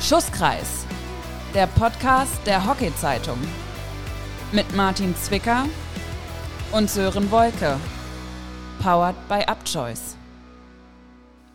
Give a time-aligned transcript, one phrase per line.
[0.00, 0.86] Schusskreis,
[1.52, 3.38] der Podcast der Hockey-Zeitung.
[4.52, 5.64] Mit Martin Zwicker
[6.70, 7.76] und Sören Wolke.
[8.80, 10.16] Powered by Upchoice.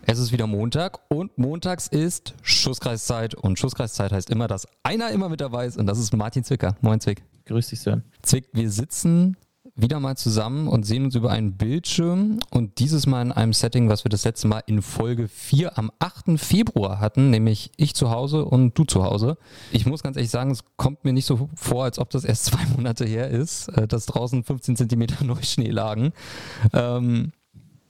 [0.06, 5.30] Es ist wieder Montag und montags ist Schusskreiszeit und Schusskreiszeit heißt immer, dass einer immer
[5.30, 6.76] mit dabei ist und das ist Martin Zwicker.
[6.82, 7.24] Moin Zwick.
[7.46, 8.04] Grüß dich, Sören.
[8.24, 9.38] Zwick, wir sitzen
[9.82, 13.90] wieder mal zusammen und sehen uns über einen Bildschirm und dieses Mal in einem Setting,
[13.90, 16.40] was wir das letzte Mal in Folge 4 am 8.
[16.40, 19.38] Februar hatten, nämlich ich zu Hause und du zu Hause.
[19.72, 22.46] Ich muss ganz ehrlich sagen, es kommt mir nicht so vor, als ob das erst
[22.46, 26.14] zwei Monate her ist, äh, dass draußen 15 Zentimeter Neuschnee lagen.
[26.74, 27.32] Ähm,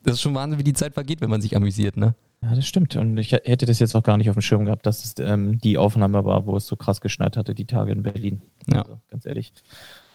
[0.03, 2.15] das ist schon Wahnsinn, wie die Zeit vergeht, wenn man sich amüsiert, ne?
[2.43, 2.95] Ja, das stimmt.
[2.95, 5.59] Und ich hätte das jetzt auch gar nicht auf dem Schirm gehabt, dass es ähm,
[5.59, 8.41] die Aufnahme war, wo es so krass geschneit hatte, die Tage in Berlin.
[8.67, 8.81] Ja.
[8.81, 9.53] Also, ganz ehrlich.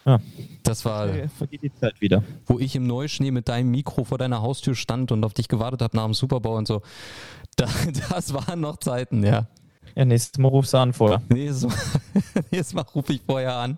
[0.07, 0.21] Ja.
[0.63, 2.23] Das war, die Zeit wieder.
[2.45, 5.81] wo ich im Neuschnee mit deinem Mikro vor deiner Haustür stand und auf dich gewartet
[5.81, 6.81] habe nach dem Superbau und so.
[7.57, 7.67] Da,
[8.09, 9.47] das waren noch Zeiten, ja.
[9.95, 11.21] Ja, nächstes Mal rufst du an vorher.
[11.27, 11.75] Nächstes Mal,
[12.51, 13.77] nächstes Mal rufe ich vorher an.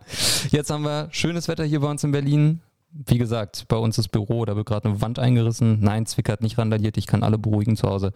[0.52, 2.61] Jetzt haben wir schönes Wetter hier bei uns in Berlin.
[2.91, 5.80] Wie gesagt, bei uns das Büro, da wird gerade eine Wand eingerissen.
[5.80, 8.14] Nein, Zwick hat nicht randaliert, ich kann alle beruhigen zu Hause.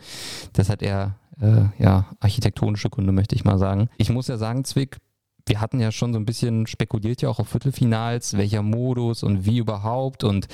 [0.53, 3.89] Das hat eher äh, ja, architektonische Gründe, möchte ich mal sagen.
[3.97, 4.97] Ich muss ja sagen, Zwick,
[5.47, 9.45] wir hatten ja schon so ein bisschen spekuliert ja auch auf Viertelfinals, welcher Modus und
[9.45, 10.23] wie überhaupt.
[10.23, 10.47] Und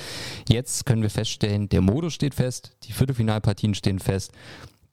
[0.48, 4.32] jetzt können wir feststellen, der Modus steht fest, die Viertelfinalpartien stehen fest.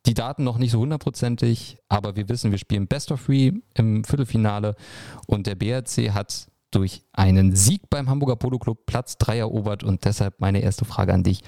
[0.06, 4.04] Die Daten noch nicht so hundertprozentig, aber wir wissen, wir spielen Best of Three im
[4.04, 4.76] Viertelfinale
[5.26, 10.06] und der BRC hat durch einen Sieg beim Hamburger Polo Club Platz 3 erobert und
[10.06, 11.42] deshalb meine erste Frage an dich.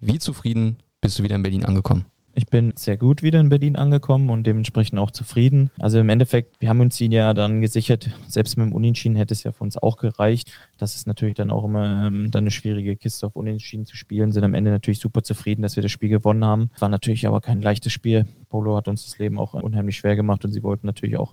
[0.00, 2.06] Wie zufrieden bist du wieder in Berlin angekommen?
[2.38, 5.70] Ich bin sehr gut wieder in Berlin angekommen und dementsprechend auch zufrieden.
[5.78, 8.10] Also im Endeffekt, wir haben uns ihn ja dann gesichert.
[8.28, 10.52] Selbst mit dem Unentschieden hätte es ja für uns auch gereicht.
[10.76, 14.32] Das ist natürlich dann auch immer ähm, dann eine schwierige Kiste auf Unentschieden zu spielen.
[14.32, 16.68] Sind am Ende natürlich super zufrieden, dass wir das Spiel gewonnen haben.
[16.78, 18.26] War natürlich aber kein leichtes Spiel.
[18.50, 21.32] Polo hat uns das Leben auch unheimlich schwer gemacht und sie wollten natürlich auch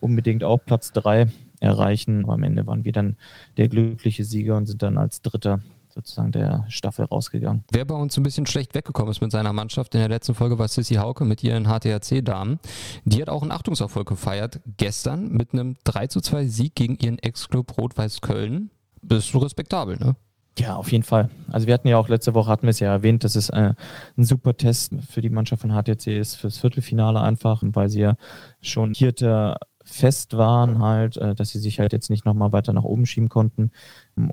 [0.00, 1.28] unbedingt auch Platz drei
[1.60, 2.24] erreichen.
[2.24, 3.14] Aber am Ende waren wir dann
[3.56, 5.60] der glückliche Sieger und sind dann als Dritter
[5.92, 7.64] sozusagen der Staffel rausgegangen.
[7.70, 10.58] Wer bei uns ein bisschen schlecht weggekommen ist mit seiner Mannschaft in der letzten Folge
[10.58, 12.58] war Sissy Hauke mit ihren HTRC-Damen.
[13.04, 17.18] Die hat auch einen Achtungserfolg gefeiert gestern mit einem 3 zu 2 Sieg gegen ihren
[17.18, 18.70] Ex-Club Rot-Weiß Köln.
[19.02, 20.16] Das ist respektabel, ne?
[20.58, 21.30] Ja, auf jeden Fall.
[21.50, 23.72] Also wir hatten ja auch letzte Woche, hatten wir es ja erwähnt, dass es äh,
[24.18, 28.16] ein super Test für die Mannschaft von HTC ist, fürs Viertelfinale einfach, weil sie ja
[28.60, 29.56] schon Vierter
[29.90, 33.28] fest waren halt, äh, dass sie sich halt jetzt nicht nochmal weiter nach oben schieben
[33.28, 33.70] konnten.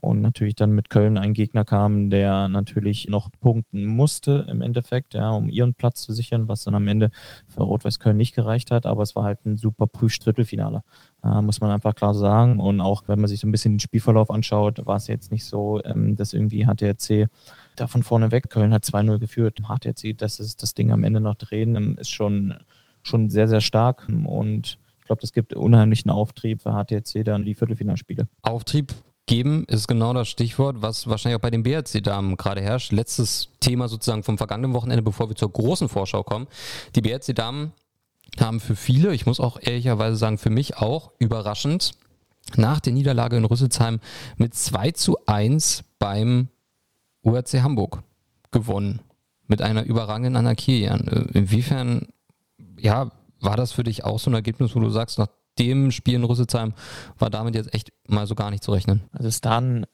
[0.02, 5.14] Und natürlich dann mit Köln ein Gegner kam, der natürlich noch punkten musste im Endeffekt,
[5.14, 7.10] ja, um ihren Platz zu sichern, was dann am Ende
[7.48, 10.84] für Rot-Weiß Köln nicht gereicht hat, aber es war halt ein super Prüfdrittelfinale,
[11.24, 12.60] äh, muss man einfach klar sagen.
[12.60, 15.46] Und auch wenn man sich so ein bisschen den Spielverlauf anschaut, war es jetzt nicht
[15.46, 17.30] so, ähm, dass irgendwie HTRC
[17.76, 21.20] da von vorne weg, Köln hat 2-0 geführt, HTRC, dass es das Ding am Ende
[21.22, 22.56] noch drehen, ähm, ist schon,
[23.04, 24.08] schon sehr, sehr stark.
[24.08, 28.28] Und glaube, das gibt unheimlichen Auftrieb für HTC dann die Viertelfinalspiele.
[28.42, 28.94] Auftrieb
[29.26, 32.92] geben ist genau das Stichwort, was wahrscheinlich auch bei den BRC-Damen gerade herrscht.
[32.92, 36.48] Letztes Thema sozusagen vom vergangenen Wochenende, bevor wir zur großen Vorschau kommen.
[36.96, 37.74] Die BRC-Damen
[38.40, 41.92] haben für viele, ich muss auch ehrlicherweise sagen, für mich auch überraschend,
[42.56, 44.00] nach der Niederlage in Rüsselsheim
[44.38, 46.48] mit 2 zu 1 beim
[47.22, 48.04] URC Hamburg
[48.52, 49.02] gewonnen.
[49.48, 51.30] Mit einer überragenden Anarchien.
[51.34, 52.08] Inwiefern,
[52.80, 55.28] ja, war das für dich auch so ein Ergebnis, wo du sagst, nach
[55.60, 56.74] dem Spiel in Rüsselsheim
[57.18, 59.02] war damit jetzt echt mal so gar nicht zu rechnen?
[59.12, 59.86] Also Stan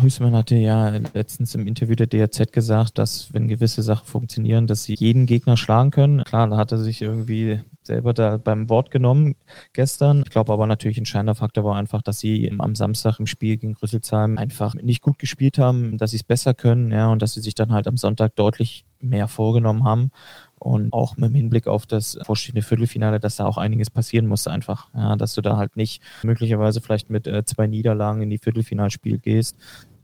[0.00, 4.84] Hüßmann hatte ja letztens im Interview der DRZ gesagt, dass wenn gewisse Sachen funktionieren, dass
[4.84, 6.22] sie jeden Gegner schlagen können.
[6.22, 9.34] Klar, da hat er sich irgendwie selber da beim Wort genommen
[9.72, 10.22] gestern.
[10.24, 13.74] Ich glaube aber natürlich entscheidender Faktor war einfach, dass sie am Samstag im Spiel gegen
[13.74, 17.40] Rüsselsheim einfach nicht gut gespielt haben, dass sie es besser können, ja, und dass sie
[17.40, 20.12] sich dann halt am Sonntag deutlich mehr vorgenommen haben.
[20.62, 24.46] Und auch mit dem Hinblick auf das vorstehende Viertelfinale, dass da auch einiges passieren muss
[24.46, 24.90] einfach.
[24.94, 29.18] Ja, dass du da halt nicht möglicherweise vielleicht mit äh, zwei Niederlagen in die Viertelfinalspiel
[29.18, 29.56] gehst.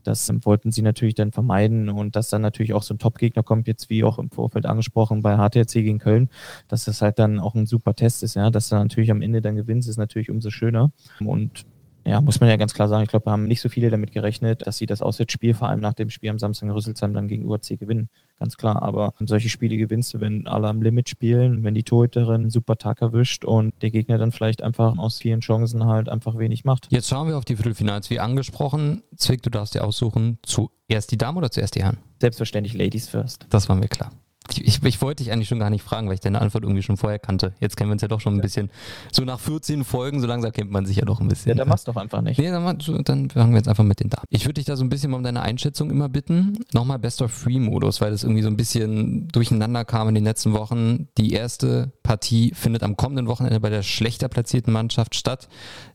[0.03, 3.41] Das ähm, wollten sie natürlich dann vermeiden und dass dann natürlich auch so ein Top-Gegner
[3.41, 6.29] kommt, jetzt wie auch im Vorfeld angesprochen bei HTRC gegen Köln,
[6.67, 9.41] dass das halt dann auch ein super Test ist, ja, dass du natürlich am Ende
[9.41, 10.91] dann gewinnst, ist natürlich umso schöner.
[11.23, 11.65] Und
[12.05, 14.11] ja, muss man ja ganz klar sagen, ich glaube, wir haben nicht so viele damit
[14.11, 17.27] gerechnet, dass sie das Auswärtsspiel, vor allem nach dem Spiel am Samstag in Rüsselsheim, dann
[17.27, 18.09] gegen UAC gewinnen.
[18.39, 18.81] Ganz klar.
[18.81, 22.77] Aber solche Spiele gewinnst du, wenn alle am Limit spielen, wenn die Torhüterin einen super
[22.77, 26.87] Tag erwischt und der Gegner dann vielleicht einfach aus vielen Chancen halt einfach wenig macht.
[26.89, 28.09] Jetzt schauen wir auf die Viertelfinals.
[28.09, 31.97] Wie angesprochen, Zwick, du darfst dir aussuchen, zuerst die Damen oder zuerst die Herren?
[32.21, 33.45] Selbstverständlich Ladies first.
[33.49, 34.11] Das war mir klar.
[34.57, 36.97] Ich, ich, wollte dich eigentlich schon gar nicht fragen, weil ich deine Antwort irgendwie schon
[36.97, 37.53] vorher kannte.
[37.59, 38.43] Jetzt kennen wir uns ja doch schon ein ja.
[38.43, 38.69] bisschen.
[39.11, 41.49] So nach 14 Folgen, so langsam kennt man sich ja doch ein bisschen.
[41.49, 42.39] Ja, dann machst du doch einfach nicht.
[42.39, 44.25] Nee, dann, dann fangen wir jetzt einfach mit den Damen.
[44.29, 46.57] Ich würde dich da so ein bisschen um deine Einschätzung immer bitten.
[46.73, 50.23] Nochmal Best of Three Modus, weil das irgendwie so ein bisschen durcheinander kam in den
[50.23, 51.07] letzten Wochen.
[51.17, 55.47] Die erste Partie findet am kommenden Wochenende bei der schlechter platzierten Mannschaft statt.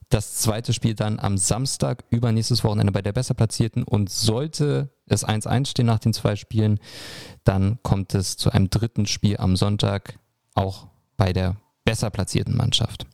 [0.09, 3.83] Das zweite Spiel dann am Samstag, übernächstes Wochenende bei der besser platzierten.
[3.83, 6.79] Und sollte es 1-1 stehen nach den zwei Spielen,
[7.43, 10.19] dann kommt es zu einem dritten Spiel am Sonntag,
[10.53, 10.87] auch
[11.17, 13.05] bei der besser platzierten Mannschaft.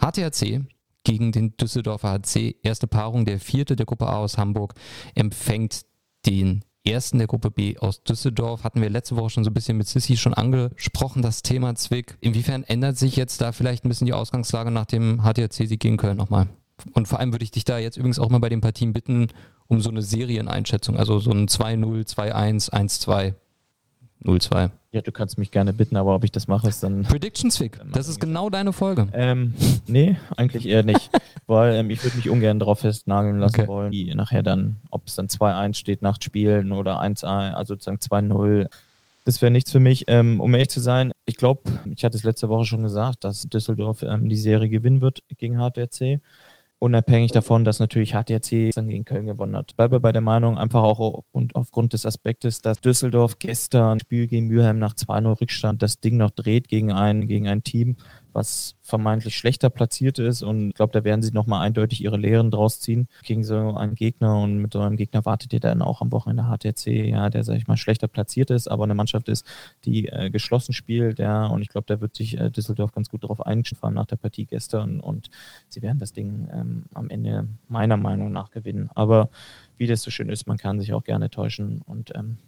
[0.00, 0.62] HTHC
[1.04, 4.74] gegen den Düsseldorfer HC, erste Paarung, der vierte der Gruppe A aus Hamburg,
[5.14, 5.82] empfängt
[6.26, 8.64] den ersten der Gruppe B aus Düsseldorf.
[8.64, 12.16] Hatten wir letzte Woche schon so ein bisschen mit Sissi schon angesprochen, das Thema Zwick.
[12.20, 16.16] Inwiefern ändert sich jetzt da vielleicht ein bisschen die Ausgangslage nach dem HTRC-Sieg gegen Köln
[16.16, 16.48] nochmal?
[16.92, 19.28] Und vor allem würde ich dich da jetzt übrigens auch mal bei den Partien bitten,
[19.66, 23.34] um so eine Serieneinschätzung, also so ein 2-0, 2-1, 1-2,
[24.24, 24.70] 0-2.
[24.92, 27.04] Ja, du kannst mich gerne bitten, aber ob ich das mache, ist dann.
[27.04, 29.08] Prediction Zwick, das ist genau deine Folge.
[29.12, 29.54] Ähm,
[29.86, 31.10] nee, eigentlich eher nicht,
[31.46, 33.68] weil ähm, ich würde mich ungern darauf festnageln lassen Okay.
[33.68, 37.98] wollen, wie nachher dann, ob es dann 2-1 steht nach Spielen oder 1-1, also sozusagen
[37.98, 38.68] 2-0.
[39.24, 40.04] Das wäre nichts für mich.
[40.08, 41.62] Ähm, um ehrlich zu sein, ich glaube,
[41.94, 45.56] ich hatte es letzte Woche schon gesagt, dass Düsseldorf ähm, die Serie gewinnen wird gegen
[45.58, 46.20] HTRC.
[46.82, 49.76] Unabhängig davon, dass natürlich HTRC dann gegen Köln gewonnen hat.
[49.76, 54.46] Bleibe bei der Meinung, einfach auch und aufgrund des Aspektes, dass Düsseldorf gestern Spiel gegen
[54.46, 57.96] Mülheim nach 2-0 Rückstand das Ding noch dreht gegen ein, gegen ein Team,
[58.32, 60.42] was vermeintlich schlechter platziert ist.
[60.42, 63.94] Und ich glaube, da werden sie nochmal eindeutig ihre Lehren draus ziehen gegen so einen
[63.94, 64.40] Gegner.
[64.40, 67.56] Und mit so einem Gegner wartet ihr dann auch am Wochenende HTC, ja, der, sag
[67.56, 69.46] ich mal, schlechter platziert ist, aber eine Mannschaft ist,
[69.84, 71.18] die äh, geschlossen spielt.
[71.18, 73.62] Ja, und ich glaube, da wird sich äh, Düsseldorf ganz gut darauf allem
[73.92, 75.00] nach der Partie gestern.
[75.00, 75.30] Und
[75.68, 78.90] sie werden das Ding ähm, am Ende meiner Meinung nach gewinnen.
[78.94, 79.28] Aber
[79.76, 81.82] wie das so schön ist, man kann sich auch gerne täuschen.
[81.86, 82.38] Und ähm,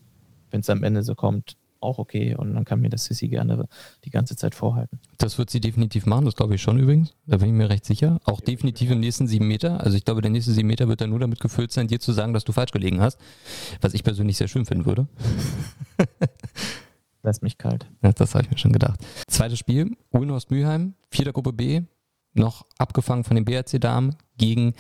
[0.50, 2.34] wenn es am Ende so kommt, auch okay.
[2.34, 3.68] Und dann kann mir das Sissi gerne
[4.04, 5.00] die ganze Zeit vorhalten.
[5.18, 7.14] Das wird sie definitiv machen, das glaube ich schon übrigens.
[7.26, 8.20] Da bin ich mir recht sicher.
[8.24, 9.82] Auch definitiv im nächsten sieben Meter.
[9.82, 12.12] Also ich glaube, der nächste sieben Meter wird dann nur damit gefüllt sein, dir zu
[12.12, 13.18] sagen, dass du falsch gelegen hast.
[13.80, 15.06] Was ich persönlich sehr schön finden würde.
[17.22, 17.86] Lässt mich kalt.
[18.02, 19.00] Ja, das habe ich mir schon gedacht.
[19.28, 21.82] Zweites Spiel, Ulmhorst Mülheim, vierter Gruppe B,
[22.34, 24.74] noch abgefangen von den BRC-Damen gegen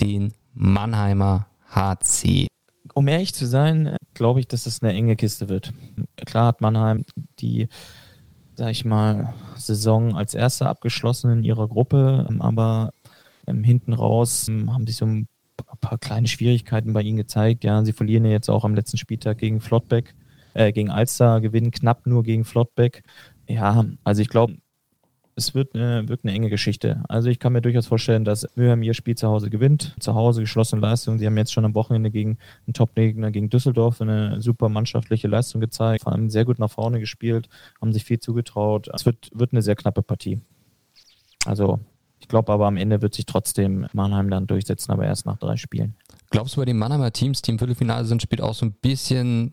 [0.00, 2.48] den Mannheimer HC.
[2.96, 5.74] Um ehrlich zu sein, glaube ich, dass das eine enge Kiste wird.
[6.24, 7.04] Klar hat Mannheim
[7.40, 7.68] die,
[8.54, 12.94] sag ich mal, Saison als erster abgeschlossen in ihrer Gruppe, aber
[13.46, 15.28] ähm, hinten raus ähm, haben sich so ein
[15.82, 17.64] paar kleine Schwierigkeiten bei ihnen gezeigt.
[17.64, 20.14] Ja, sie verlieren ja jetzt auch am letzten Spieltag gegen Flottbeck,
[20.54, 23.02] äh, gegen Alster, gewinnen knapp nur gegen Flottbeck.
[23.46, 24.56] Ja, also ich glaube,
[25.36, 27.04] es wird eine, wird eine enge Geschichte.
[27.08, 29.94] Also ich kann mir durchaus vorstellen, dass Mülheim ihr Spiel zu Hause gewinnt.
[30.00, 31.18] Zu Hause geschlossene Leistung.
[31.18, 35.60] Sie haben jetzt schon am Wochenende gegen einen Top-Gegner, gegen Düsseldorf, eine super mannschaftliche Leistung
[35.60, 36.04] gezeigt.
[36.04, 37.50] Vor allem sehr gut nach vorne gespielt,
[37.82, 38.88] haben sich viel zugetraut.
[38.94, 40.40] Es wird, wird eine sehr knappe Partie.
[41.44, 41.80] Also
[42.18, 45.56] ich glaube aber am Ende wird sich trotzdem Mannheim dann durchsetzen, aber erst nach drei
[45.56, 45.96] Spielen.
[46.30, 49.52] Glaubst du bei den Mannheimer Teams, die im Viertelfinale sind, spielt auch so ein bisschen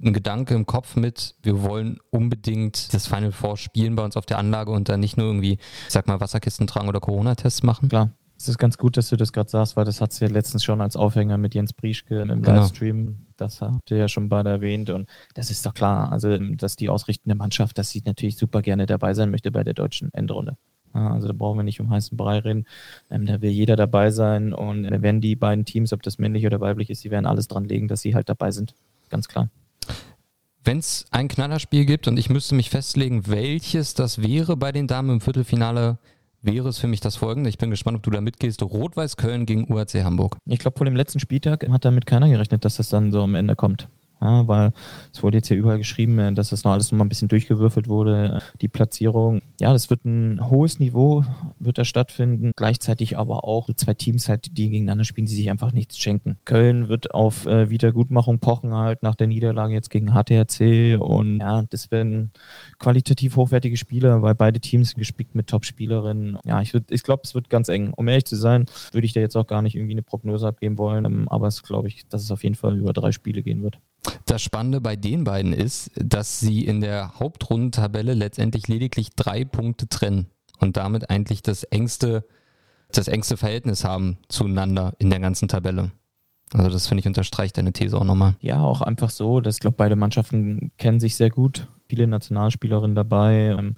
[0.00, 4.26] ein Gedanke im Kopf mit, wir wollen unbedingt das Final Four spielen bei uns auf
[4.26, 7.88] der Anlage und dann nicht nur irgendwie, ich sag mal, Wasserkisten tragen oder Corona-Tests machen?
[7.88, 8.10] Klar.
[8.40, 10.62] Es ist ganz gut, dass du das gerade sagst, weil das hat sie ja letztens
[10.62, 12.60] schon als Aufhänger mit Jens Brieschke im Genau.
[12.60, 13.26] Livestream.
[13.36, 14.90] Das habt ihr ja schon beide erwähnt.
[14.90, 16.12] Und das ist doch klar.
[16.12, 19.74] Also, dass die ausrichtende Mannschaft, dass sie natürlich super gerne dabei sein möchte bei der
[19.74, 20.56] deutschen Endrunde.
[20.92, 22.64] Also da brauchen wir nicht um heißen Brei reden.
[23.10, 24.52] Ähm, da will jeder dabei sein.
[24.52, 27.48] Und äh, wenn die beiden Teams, ob das männlich oder weiblich ist, die werden alles
[27.48, 28.74] dran legen, dass sie halt dabei sind.
[29.08, 29.50] Ganz klar.
[30.64, 34.86] Wenn es ein Knallerspiel gibt und ich müsste mich festlegen, welches das wäre bei den
[34.86, 35.98] Damen im Viertelfinale,
[36.42, 37.48] wäre es für mich das folgende.
[37.48, 38.62] Ich bin gespannt, ob du da mitgehst.
[38.62, 40.36] Rot-Weiß Köln gegen UAC Hamburg.
[40.46, 43.34] Ich glaube, vor dem letzten Spieltag hat damit keiner gerechnet, dass das dann so am
[43.34, 43.88] Ende kommt.
[44.20, 44.72] Ja, weil
[45.12, 47.28] es wurde jetzt hier überall geschrieben, äh, dass das noch alles noch mal ein bisschen
[47.28, 48.42] durchgewürfelt wurde.
[48.60, 51.24] Die Platzierung, ja, das wird ein hohes Niveau,
[51.58, 52.52] wird da stattfinden.
[52.56, 56.38] Gleichzeitig aber auch zwei Teams halt, die gegeneinander spielen, die sich einfach nichts schenken.
[56.44, 61.62] Köln wird auf äh, Wiedergutmachung pochen halt nach der Niederlage jetzt gegen HTRC und ja,
[61.70, 62.32] das werden
[62.78, 66.38] qualitativ hochwertige Spieler, weil beide Teams sind gespickt mit Top-Spielerinnen.
[66.44, 67.92] Ja, ich, ich glaube, es wird ganz eng.
[67.96, 70.78] Um ehrlich zu sein, würde ich da jetzt auch gar nicht irgendwie eine Prognose abgeben
[70.78, 73.62] wollen, ähm, aber es glaube ich, dass es auf jeden Fall über drei Spiele gehen
[73.62, 73.78] wird.
[74.26, 79.88] Das Spannende bei den beiden ist, dass sie in der Hauptrundentabelle letztendlich lediglich drei Punkte
[79.88, 80.26] trennen
[80.58, 82.24] und damit eigentlich das engste,
[82.92, 85.92] das engste Verhältnis haben zueinander in der ganzen Tabelle.
[86.52, 88.36] Also das finde ich unterstreicht deine These auch nochmal.
[88.40, 92.94] Ja, auch einfach so, dass ich glaube, beide Mannschaften kennen sich sehr gut, viele Nationalspielerinnen
[92.94, 93.56] dabei.
[93.58, 93.76] Ähm,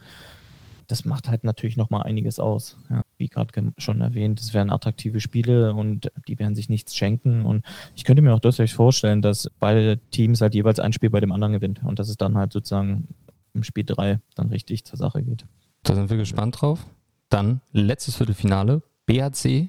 [0.91, 2.77] das macht halt natürlich nochmal einiges aus.
[2.91, 7.45] Ja, wie gerade schon erwähnt, es werden attraktive Spiele und die werden sich nichts schenken.
[7.45, 11.21] Und ich könnte mir auch durchaus vorstellen, dass beide Teams halt jeweils ein Spiel bei
[11.21, 13.07] dem anderen gewinnt und dass es dann halt sozusagen
[13.55, 15.45] im Spiel drei dann richtig zur Sache geht.
[15.85, 16.85] Da sind wir gespannt drauf.
[17.29, 19.69] Dann letztes Viertelfinale, BHC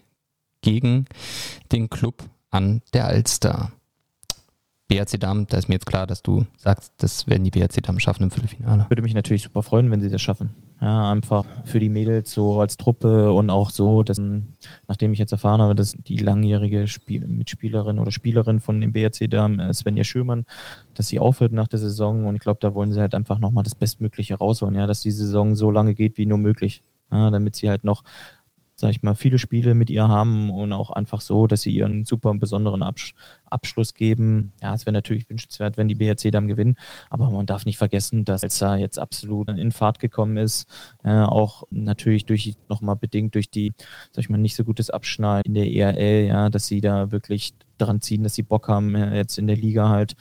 [0.61, 1.05] gegen
[1.71, 3.71] den Club an der Alster.
[4.87, 7.99] BRC Damen, da ist mir jetzt klar, dass du sagst, das werden die BRC Damen
[7.99, 8.87] schaffen im Viertelfinale.
[8.89, 10.49] Würde mich natürlich super freuen, wenn sie das schaffen.
[10.81, 14.19] Ja, einfach für die Mädels so als Truppe und auch so, dass,
[14.88, 19.29] nachdem ich jetzt erfahren habe, dass die langjährige Spiel Mitspielerin oder Spielerin von dem BRC
[19.29, 20.43] Damen, äh, Svenja Schürmann,
[20.95, 23.63] dass sie aufhört nach der Saison und ich glaube, da wollen sie halt einfach nochmal
[23.63, 26.81] das Bestmögliche rausholen, ja, dass die Saison so lange geht wie nur möglich.
[27.11, 28.03] Ja, damit sie halt noch
[28.81, 32.03] sag ich mal, viele Spiele mit ihr haben und auch einfach so, dass sie ihren
[32.03, 33.13] super besonderen Absch
[33.45, 34.53] Abschluss geben.
[34.61, 36.77] Ja, es wäre natürlich wünschenswert, wenn die BRC dann gewinnen,
[37.09, 40.67] aber man darf nicht vergessen, dass Elsa jetzt absolut in Fahrt gekommen ist,
[41.03, 43.73] äh, auch natürlich durch nochmal bedingt durch die,
[44.11, 47.53] sag ich mal, nicht so gutes Abschneiden in der ERL, ja, dass sie da wirklich
[47.77, 50.15] daran ziehen, dass sie Bock haben, jetzt in der Liga halt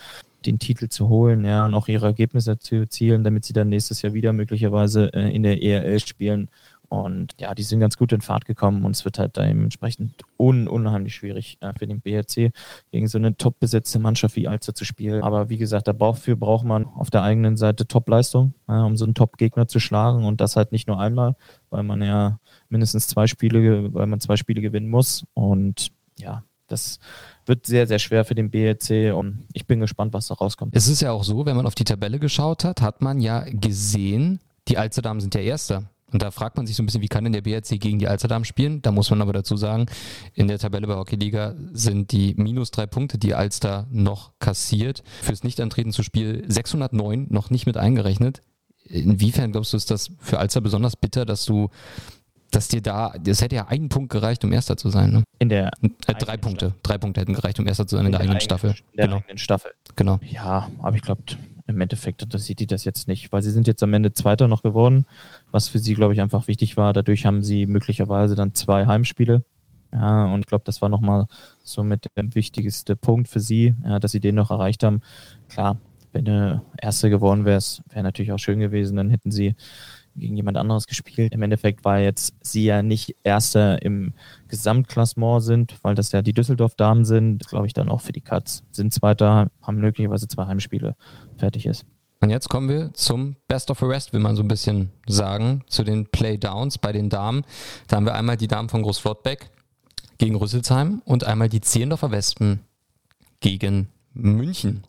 [0.47, 4.03] den Titel zu holen, ja, und auch ihre Ergebnisse zu erzielen, damit sie dann nächstes
[4.03, 6.49] Jahr wieder möglicherweise äh, in der ERL spielen.
[6.91, 10.67] Und ja, die sind ganz gut in Fahrt gekommen und es wird halt dementsprechend un
[10.67, 12.53] unheimlich schwierig äh, für den BRC
[12.91, 15.23] gegen so eine top besetzte Mannschaft wie Alster zu spielen.
[15.23, 19.69] Aber wie gesagt, dafür braucht man auf der eigenen Seite Top-Leistung, um so einen Top-Gegner
[19.69, 21.37] zu schlagen und das halt nicht nur einmal,
[21.71, 25.25] weil man ja mindestens zwei Spiele, weil man zwei Spiele gewinnen muss.
[25.35, 26.99] Und ja, das
[27.47, 30.75] wird sehr, sehr schwer für den BRC und ich bin gespannt, was da rauskommt.
[30.75, 33.45] Es ist ja auch so, wenn man auf die Tabelle geschaut hat, hat man ja
[33.49, 35.85] gesehen, die Alsterdamen sind ja Erster.
[36.13, 38.09] Und da fragt man sich so ein bisschen, wie kann denn der BRC gegen die
[38.09, 38.83] Alsterdam spielen?
[38.83, 39.87] Da muss man aber dazu sagen,
[40.35, 45.45] in der Tabelle bei Hockeyliga sind die minus drei Punkte, die Alster noch kassiert, fürs
[45.45, 48.41] Nichtantreten zu Spiel 609 noch nicht mit eingerechnet.
[48.85, 51.69] Inwiefern glaubst du, ist das für Alster besonders bitter, dass du,
[52.51, 55.23] dass dir da, das hätte ja einen Punkt gereicht, um Erster zu sein, ne?
[55.39, 56.81] In der äh, drei Punkte, Staffel.
[56.83, 58.71] drei Punkte hätten gereicht, um Erster zu sein in, in der, der, eigenen Staffel.
[58.71, 59.17] In der genau.
[59.19, 59.71] eigenen Staffel.
[59.95, 60.19] Genau.
[60.29, 61.23] Ja, aber ich glaube,
[61.71, 64.63] im Endeffekt interessiert die das jetzt nicht, weil sie sind jetzt am Ende Zweiter noch
[64.63, 65.07] geworden,
[65.51, 66.93] was für sie, glaube ich, einfach wichtig war.
[66.93, 69.45] Dadurch haben sie möglicherweise dann zwei Heimspiele.
[69.93, 71.27] Ja, und ich glaube, das war nochmal
[71.65, 75.01] so mit der wichtigste Punkt für sie, ja, dass sie den noch erreicht haben.
[75.49, 75.79] Klar,
[76.13, 79.55] wenn du Erste geworden wärst, wäre natürlich auch schön gewesen, dann hätten sie
[80.17, 81.33] gegen jemand anderes gespielt.
[81.33, 84.13] Im Endeffekt war jetzt sie ja nicht Erster im
[84.49, 88.63] Gesamtklassement sind, weil das ja die Düsseldorf-Damen sind, glaube ich dann auch für die Cuts.
[88.71, 90.97] Sind Zweiter, haben möglicherweise zwei Heimspiele.
[91.39, 91.85] Fertig ist.
[92.21, 95.65] Und jetzt kommen wir zum Best of the Rest, will man so ein bisschen sagen,
[95.69, 97.45] zu den Playdowns bei den Damen.
[97.89, 99.51] Da haben wir einmal die Damen von Großflottbeck
[100.19, 102.61] gegen Rüsselsheim und einmal die Zehlendorfer Wespen
[103.41, 104.85] gegen München.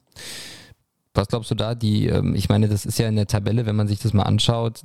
[1.13, 1.73] Was glaubst du da?
[1.73, 4.23] Die, ähm, ich meine, das ist ja in der Tabelle, wenn man sich das mal
[4.23, 4.83] anschaut,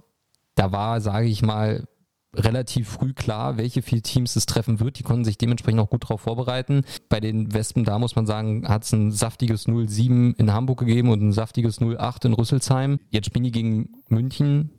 [0.57, 1.87] da war, sage ich mal,
[2.35, 4.99] relativ früh klar, welche vier Teams es treffen wird.
[4.99, 6.83] Die konnten sich dementsprechend auch gut darauf vorbereiten.
[7.09, 11.11] Bei den Wespen, da muss man sagen, hat es ein saftiges 0-7 in Hamburg gegeben
[11.11, 12.99] und ein saftiges 0-8 in Rüsselsheim.
[13.11, 14.76] Jetzt spielen die gegen München.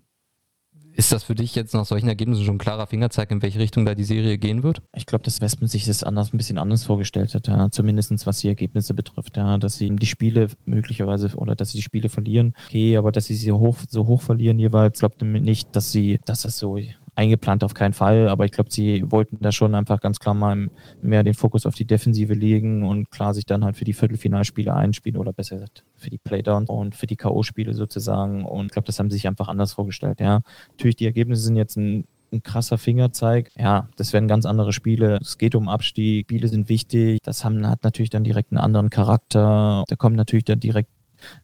[0.98, 3.86] Ist das für dich jetzt nach solchen Ergebnissen schon ein klarer Fingerzeig, in welche Richtung
[3.86, 4.82] da die Serie gehen wird?
[4.96, 7.70] Ich glaube, dass Wespen sich das anders, ein bisschen anders vorgestellt hat, ja.
[7.70, 9.60] zumindest was die Ergebnisse betrifft, ja.
[9.60, 13.36] dass sie die Spiele möglicherweise oder dass sie die Spiele verlieren, okay, aber dass sie
[13.36, 16.80] sie hoch, so hoch verlieren jeweils, glaubt nicht, dass sie, dass das so
[17.18, 20.70] eingeplant auf keinen Fall, aber ich glaube, sie wollten da schon einfach ganz klar mal
[21.02, 24.74] mehr den Fokus auf die Defensive legen und klar sich dann halt für die Viertelfinalspiele
[24.74, 28.46] einspielen oder besser gesagt für die Playdowns und für die K.O.-Spiele sozusagen.
[28.46, 30.20] Und ich glaube, das haben sie sich einfach anders vorgestellt.
[30.20, 33.52] Ja, natürlich die Ergebnisse sind jetzt ein ein krasser Fingerzeig.
[33.58, 35.18] Ja, das werden ganz andere Spiele.
[35.22, 36.26] Es geht um Abstieg.
[36.26, 37.20] Spiele sind wichtig.
[37.24, 39.84] Das haben, hat natürlich dann direkt einen anderen Charakter.
[39.88, 40.90] Da kommt natürlich dann direkt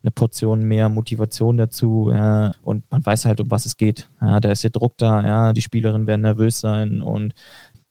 [0.02, 4.10] eine Portion mehr Motivation dazu ja, und man weiß halt, um was es geht.
[4.22, 7.34] Ja, da ist der Druck da, ja, die Spielerinnen werden nervös sein und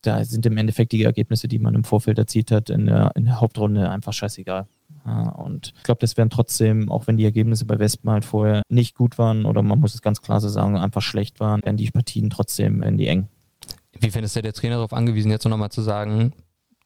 [0.03, 3.25] da sind im Endeffekt die Ergebnisse, die man im Vorfeld erzielt hat, in der, in
[3.25, 4.67] der Hauptrunde einfach scheißegal.
[5.07, 8.63] Ja, und ich glaube, das wären trotzdem, auch wenn die Ergebnisse bei Wespen halt vorher
[8.69, 11.77] nicht gut waren oder man muss es ganz klar so sagen, einfach schlecht waren, wären
[11.77, 13.29] die Partien trotzdem in die eng.
[13.99, 16.33] Wie findest du der Trainer darauf angewiesen, jetzt nochmal zu sagen,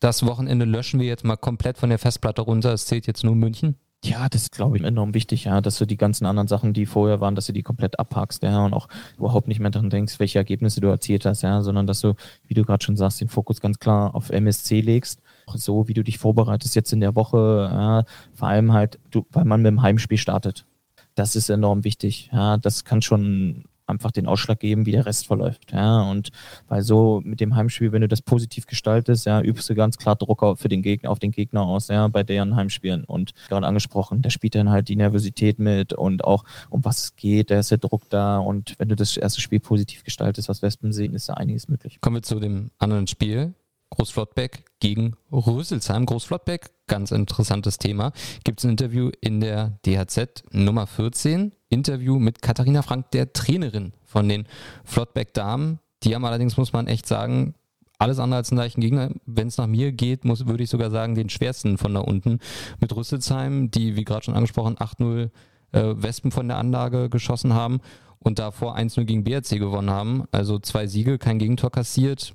[0.00, 3.34] das Wochenende löschen wir jetzt mal komplett von der Festplatte runter, es zählt jetzt nur
[3.34, 3.76] München?
[4.06, 6.86] Ja, das ist, glaube ich, enorm wichtig, ja, dass du die ganzen anderen Sachen, die
[6.86, 10.20] vorher waren, dass du die komplett abhackst, ja, und auch überhaupt nicht mehr daran denkst,
[10.20, 12.14] welche Ergebnisse du erzielt hast, ja, sondern dass du,
[12.46, 15.20] wie du gerade schon sagst, den Fokus ganz klar auf MSC legst.
[15.54, 19.44] So, wie du dich vorbereitest jetzt in der Woche, ja, vor allem halt, du, weil
[19.44, 20.66] man mit dem Heimspiel startet.
[21.14, 22.30] Das ist enorm wichtig.
[22.32, 25.72] Ja, das kann schon einfach den Ausschlag geben, wie der Rest verläuft.
[25.72, 26.30] Ja, und
[26.68, 30.16] weil so mit dem Heimspiel, wenn du das positiv gestaltest, ja, übst du ganz klar
[30.16, 33.04] Druck für den Gegner, auf den Gegner aus, ja, bei deren Heimspielen.
[33.04, 37.16] Und gerade angesprochen, da spielt dann halt die Nervosität mit und auch um was es
[37.16, 38.38] geht, da ist der Druck da.
[38.38, 42.00] Und wenn du das erste Spiel positiv gestaltest, was Wespen sehen, ist da einiges möglich.
[42.00, 43.54] Kommen wir zu dem anderen Spiel.
[43.90, 46.06] Großflottbeck gegen Röselsheim.
[46.06, 48.12] Großflottbeck, ganz interessantes Thema.
[48.44, 51.52] Gibt es ein Interview in der DHZ Nummer 14.
[51.68, 54.46] Interview mit Katharina Frank, der Trainerin von den
[54.84, 55.80] Flottbeck Damen.
[56.02, 57.54] Die haben allerdings, muss man echt sagen,
[57.98, 59.10] alles andere als einen leichten Gegner.
[59.24, 62.40] Wenn es nach mir geht, muss, würde ich sogar sagen, den schwersten von da unten.
[62.80, 65.30] Mit Rüsselsheim, die, wie gerade schon angesprochen, 8-0
[65.72, 67.80] äh, Wespen von der Anlage geschossen haben
[68.18, 70.24] und davor 1-0 gegen BRC gewonnen haben.
[70.32, 72.34] Also zwei Siege, kein Gegentor kassiert.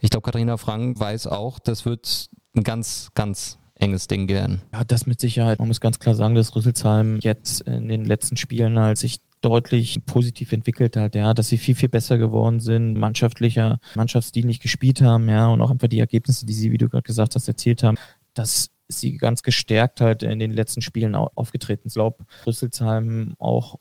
[0.00, 4.62] Ich glaube, Katharina Frank weiß auch, das wird ein ganz, ganz enges Ding werden.
[4.72, 5.58] Ja, das mit Sicherheit.
[5.58, 10.04] Man muss ganz klar sagen, dass Rüsselsheim jetzt in den letzten Spielen halt sich deutlich
[10.06, 15.28] positiv entwickelt hat, ja, dass sie viel, viel besser geworden sind, mannschaftlicher, mannschaftsdienlich gespielt haben,
[15.28, 17.98] ja, und auch einfach die Ergebnisse, die sie, wie du gerade gesagt hast, erzielt haben,
[18.32, 21.88] dass sie ganz gestärkt halt in den letzten Spielen aufgetreten.
[21.88, 23.78] Ich glaube, Rüsselsheim auch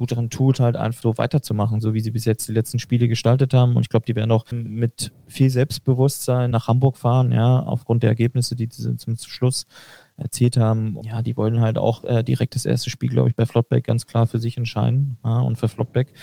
[0.00, 3.06] gut daran tut, halt einfach so weiterzumachen, so wie sie bis jetzt die letzten Spiele
[3.06, 3.76] gestaltet haben.
[3.76, 8.08] Und ich glaube, die werden auch mit viel Selbstbewusstsein nach Hamburg fahren, ja, aufgrund der
[8.08, 9.66] Ergebnisse, die sie zum Schluss
[10.16, 10.98] erzielt haben.
[11.04, 14.06] Ja, die wollen halt auch äh, direkt das erste Spiel, glaube ich, bei Flottbeck ganz
[14.06, 15.18] klar für sich entscheiden.
[15.22, 16.14] Ja, und für Flottbeck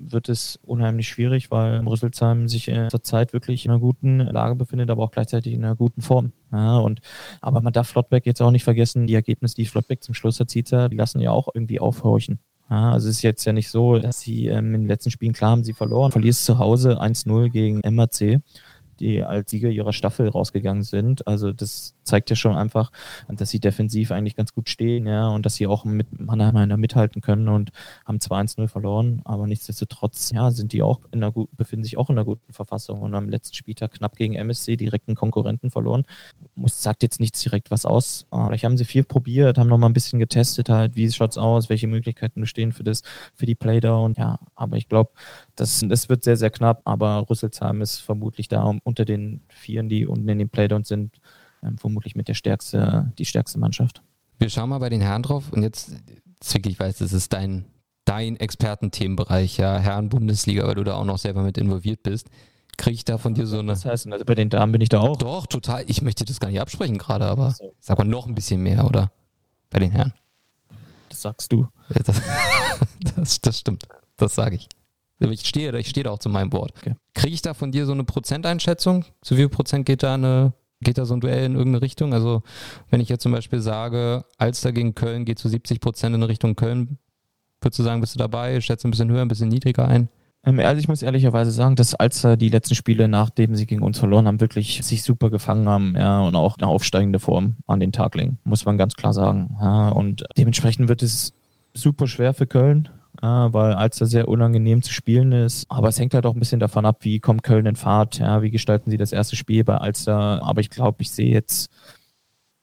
[0.00, 4.90] wird es unheimlich schwierig, weil Rüsselsheim sich äh, zurzeit wirklich in einer guten Lage befindet,
[4.90, 6.32] aber auch gleichzeitig in einer guten Form.
[6.50, 7.00] Ja, und,
[7.40, 10.72] aber man darf Flottbeck jetzt auch nicht vergessen, die Ergebnisse, die Flottbeck zum Schluss erzielt
[10.72, 12.40] hat, die lassen ja auch irgendwie aufhorchen.
[12.70, 15.32] Ja, also es ist jetzt ja nicht so, dass sie ähm, in den letzten Spielen
[15.32, 16.12] klar haben sie verloren.
[16.12, 18.40] Verlierst zu Hause 1-0 gegen MAC,
[19.00, 21.26] die als Sieger ihrer Staffel rausgegangen sind.
[21.26, 22.92] Also das zeigt ja schon einfach,
[23.28, 27.22] dass sie defensiv eigentlich ganz gut stehen, ja, und dass sie auch mit Mannheimer mithalten
[27.22, 27.70] können und
[28.04, 32.10] haben 2-1-0 verloren, aber nichtsdestotrotz, ja, sind die auch in einer guten, befinden sich auch
[32.10, 36.04] in einer guten Verfassung und am letzten Spieltag knapp gegen MSC direkten Konkurrenten verloren.
[36.54, 38.26] Muss, sagt jetzt nichts direkt was aus.
[38.30, 41.86] Vielleicht haben sie viel probiert, haben nochmal ein bisschen getestet halt, wie schaut's aus, welche
[41.86, 43.02] Möglichkeiten bestehen für das,
[43.34, 45.10] für die Playdown, ja, aber ich glaube,
[45.60, 50.06] das, das wird sehr, sehr knapp, aber Rüsselsheim ist vermutlich da unter den Vieren, die
[50.06, 51.20] unten in den Playdown sind,
[51.62, 54.02] ähm, vermutlich mit der stärkste, die stärkste Mannschaft.
[54.38, 55.92] Wir schauen mal bei den Herren drauf und jetzt,
[56.40, 57.66] Zwick, ich weiß, das ist dein,
[58.06, 62.30] dein Expertenthemenbereich, ja, Herren-Bundesliga, weil du da auch noch selber mit involviert bist.
[62.78, 63.72] Kriege ich da von dir so eine.
[63.72, 65.18] Das heißt, also bei den Damen bin ich da auch.
[65.18, 65.84] Doch, total.
[65.88, 67.74] Ich möchte das gar nicht absprechen gerade, aber so.
[67.78, 69.12] sag mal noch ein bisschen mehr, oder?
[69.68, 70.14] Bei den Herren.
[71.10, 71.68] Das sagst du.
[71.90, 72.22] Das,
[73.16, 73.86] das, das stimmt.
[74.16, 74.68] Das sage ich.
[75.20, 76.72] Ich stehe, ich stehe da auch zu meinem Wort.
[76.78, 76.94] Okay.
[77.14, 79.04] Kriege ich da von dir so eine Prozenteinschätzung?
[79.20, 82.14] Zu wie viel Prozent geht da eine geht da so ein Duell in irgendeine Richtung?
[82.14, 82.42] Also
[82.90, 86.56] wenn ich jetzt zum Beispiel sage, Alster gegen Köln geht zu 70 Prozent in Richtung
[86.56, 86.98] Köln,
[87.60, 88.60] würdest du sagen, bist du dabei?
[88.60, 90.08] Schätze ein bisschen höher, ein bisschen niedriger ein?
[90.42, 94.26] Also ich muss ehrlicherweise sagen, dass Alster die letzten Spiele, nachdem sie gegen uns verloren
[94.26, 98.14] haben, wirklich sich super gefangen haben, ja, und auch eine aufsteigende Form an den Tag
[98.14, 99.58] legen, muss man ganz klar sagen.
[99.60, 101.34] Ja, und dementsprechend wird es
[101.74, 102.88] super schwer für Köln
[103.28, 105.66] weil Alster sehr unangenehm zu spielen ist.
[105.70, 108.42] Aber es hängt halt auch ein bisschen davon ab, wie kommt Köln in Fahrt, ja,
[108.42, 110.42] wie gestalten sie das erste Spiel bei Alster.
[110.42, 111.70] Aber ich glaube, ich sehe jetzt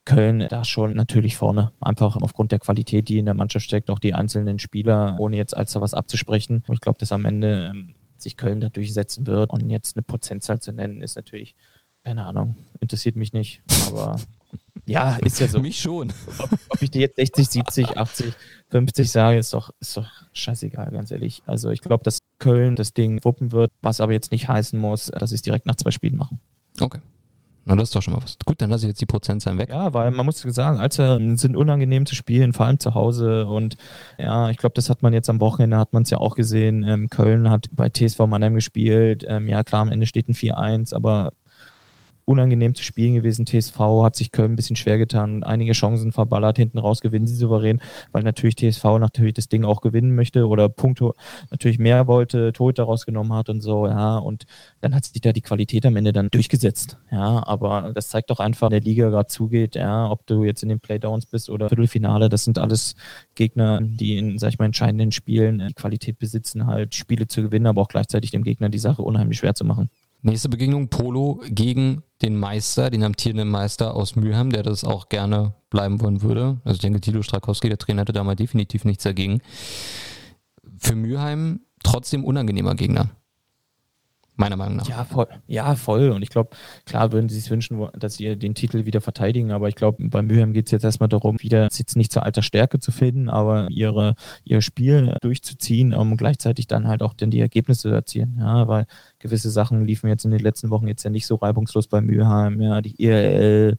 [0.06, 1.74] Köln da schon natürlich vorne.
[1.82, 5.56] Einfach aufgrund der Qualität, die in der Mannschaft steckt, auch die einzelnen Spieler, ohne jetzt
[5.56, 6.64] Alster was abzusprechen.
[6.72, 9.52] Ich glaube, dass am Ende ähm, sich Köln da durchsetzen wird.
[9.52, 11.56] Und jetzt eine Prozentzahl zu nennen, ist natürlich,
[12.04, 13.62] keine Ahnung, interessiert mich nicht.
[13.88, 14.16] Aber
[14.88, 15.60] ja, ist ja so.
[15.60, 16.12] Mich schon.
[16.40, 18.34] Ob, ob, ich dir jetzt 60, 70, 80,
[18.70, 21.44] 50 sage, ist doch, ist doch scheißegal, ganz ehrlich.
[21.46, 25.08] Also ich glaube, dass Köln das Ding wuppen wird, was aber jetzt nicht heißen muss,
[25.08, 26.40] dass sie es direkt nach zwei Spielen machen.
[26.80, 27.00] Okay.
[27.66, 28.38] Na, das ist doch schon mal was.
[28.46, 29.70] Gut, dann lasse ich jetzt die Prozentzahlen weg.
[29.70, 33.46] Ja, weil man muss sagen, Alter sind unangenehm zu spielen, vor allem zu Hause.
[33.46, 33.76] Und
[34.18, 36.86] ja, ich glaube, das hat man jetzt am Wochenende, hat man es ja auch gesehen.
[36.88, 39.26] Ähm, Köln hat bei TSV Mannheim gespielt.
[39.28, 41.34] Ähm, ja, klar, am Ende steht ein 4-1, aber
[42.28, 43.46] unangenehm zu spielen gewesen.
[43.46, 47.36] TSV hat sich Köln ein bisschen schwer getan, einige Chancen verballert, hinten raus gewinnen sie
[47.36, 51.14] souverän, weil natürlich TSV natürlich das Ding auch gewinnen möchte oder Punkte
[51.52, 54.46] natürlich mehr wollte, Tod daraus genommen hat und so, ja, und
[54.82, 58.42] dann hat sich da die Qualität am Ende dann durchgesetzt, ja, aber das zeigt doch
[58.42, 62.28] einfach, der Liga gerade zugeht, ja, ob du jetzt in den Playdowns bist oder Viertelfinale,
[62.28, 62.96] das sind alles
[63.36, 67.68] Gegner, die in, sag ich mal, entscheidenden Spielen die Qualität besitzen, halt Spiele zu gewinnen,
[67.68, 69.90] aber auch gleichzeitig dem Gegner die Sache unheimlich schwer zu machen.
[70.22, 75.54] Nächste Begegnung Polo gegen den Meister, den amtierenden Meister aus Mülheim, der das auch gerne
[75.70, 76.60] bleiben wollen würde.
[76.64, 79.42] Also ich denke, Tilo Strakowski, der Trainer, hatte da mal definitiv nichts dagegen.
[80.78, 83.10] Für Mülheim trotzdem unangenehmer Gegner.
[84.40, 84.88] Meiner Meinung nach.
[84.88, 85.28] Ja, voll.
[85.48, 86.12] Ja, voll.
[86.12, 86.52] Und ich glaube,
[86.86, 89.52] klar würden sie sich wünschen, dass sie den Titel wieder verteidigen.
[89.52, 92.44] Aber ich glaube, bei Mülheim geht es jetzt erstmal darum, wieder jetzt nicht zur alter
[92.44, 97.40] Stärke zu finden, aber ihre, ihr Spiel durchzuziehen, um gleichzeitig dann halt auch dann die
[97.40, 98.38] Ergebnisse zu erzielen.
[98.40, 98.86] Ja, weil
[99.18, 102.62] gewisse Sachen liefen jetzt in den letzten Wochen jetzt ja nicht so reibungslos bei Mülheim.
[102.62, 103.78] Ja, die ERL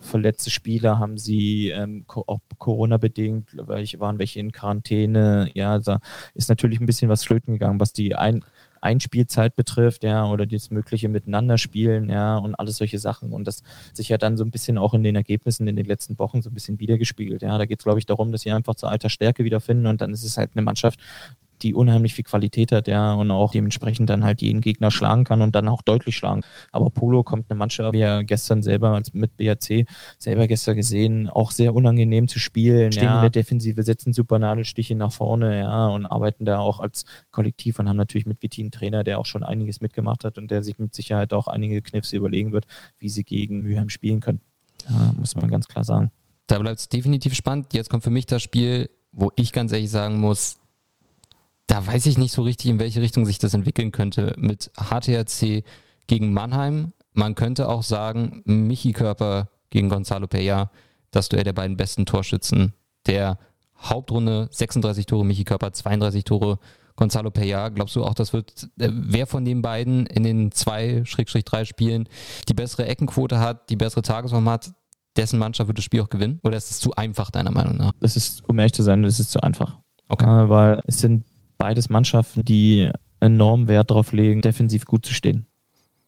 [0.00, 5.50] verletzte Spieler haben sie ähm, auch Corona-bedingt, waren welche in Quarantäne.
[5.54, 6.00] Ja, da
[6.34, 8.44] ist natürlich ein bisschen was flöten gegangen, was die ein
[8.80, 13.32] Einspielzeit betrifft, ja, oder das mögliche Miteinanderspielen, ja, und alles solche Sachen.
[13.32, 13.62] Und das
[13.92, 16.50] sich ja dann so ein bisschen auch in den Ergebnissen in den letzten Wochen so
[16.50, 17.42] ein bisschen wiedergespiegelt.
[17.42, 20.00] Ja, da geht es, glaube ich, darum, dass sie einfach zur alter Stärke wiederfinden und
[20.00, 21.00] dann ist es halt eine Mannschaft,
[21.62, 25.42] die unheimlich viel Qualität hat, ja, und auch dementsprechend dann halt jeden Gegner schlagen kann
[25.42, 26.42] und dann auch deutlich schlagen.
[26.72, 29.86] Aber Polo kommt eine Mannschaft, wie er gestern selber mit BRC
[30.18, 32.92] selber gestern gesehen, auch sehr unangenehm zu spielen.
[32.92, 33.16] Stehen ja.
[33.16, 37.78] in der Defensive, setzen super Nadelstiche nach vorne, ja, und arbeiten da auch als Kollektiv
[37.78, 40.62] und haben natürlich mit Vitti einen Trainer, der auch schon einiges mitgemacht hat und der
[40.62, 42.66] sich mit Sicherheit auch einige Kniffs überlegen wird,
[42.98, 44.40] wie sie gegen Mülheim spielen können.
[44.88, 46.10] Ja, muss man ganz klar sagen.
[46.46, 47.74] Da bleibt es definitiv spannend.
[47.74, 50.59] Jetzt kommt für mich das Spiel, wo ich ganz ehrlich sagen muss,
[51.70, 54.34] da weiß ich nicht so richtig, in welche Richtung sich das entwickeln könnte.
[54.36, 55.62] Mit HTRC
[56.08, 56.92] gegen Mannheim.
[57.12, 60.70] Man könnte auch sagen, Michi Körper gegen Gonzalo Peña,
[61.12, 62.74] das Duell der beiden besten Torschützen
[63.06, 63.38] der
[63.78, 64.48] Hauptrunde.
[64.50, 66.58] 36 Tore Michi Körper, 32 Tore
[66.96, 67.70] Gonzalo Peña.
[67.70, 71.64] Glaubst du auch, das wird, äh, wer von den beiden in den zwei, Schrägstrich drei
[71.64, 72.08] Spielen
[72.48, 74.72] die bessere Eckenquote hat, die bessere Tagesform hat,
[75.16, 76.40] dessen Mannschaft wird das Spiel auch gewinnen?
[76.42, 77.92] Oder ist es zu einfach, deiner Meinung nach?
[78.00, 79.78] Das ist, um ehrlich zu sein, das ist zu einfach.
[80.08, 80.24] Okay.
[80.24, 81.24] Äh, weil es sind
[81.60, 85.46] beides Mannschaften, die enorm Wert darauf legen, defensiv gut zu stehen.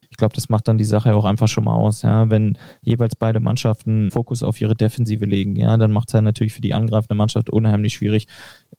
[0.08, 2.02] Ich glaube, das macht dann die Sache auch einfach schon mal aus.
[2.02, 2.30] Ja?
[2.30, 6.54] Wenn jeweils beide Mannschaften Fokus auf ihre Defensive legen, ja, dann macht es halt natürlich
[6.54, 8.28] für die angreifende Mannschaft unheimlich schwierig,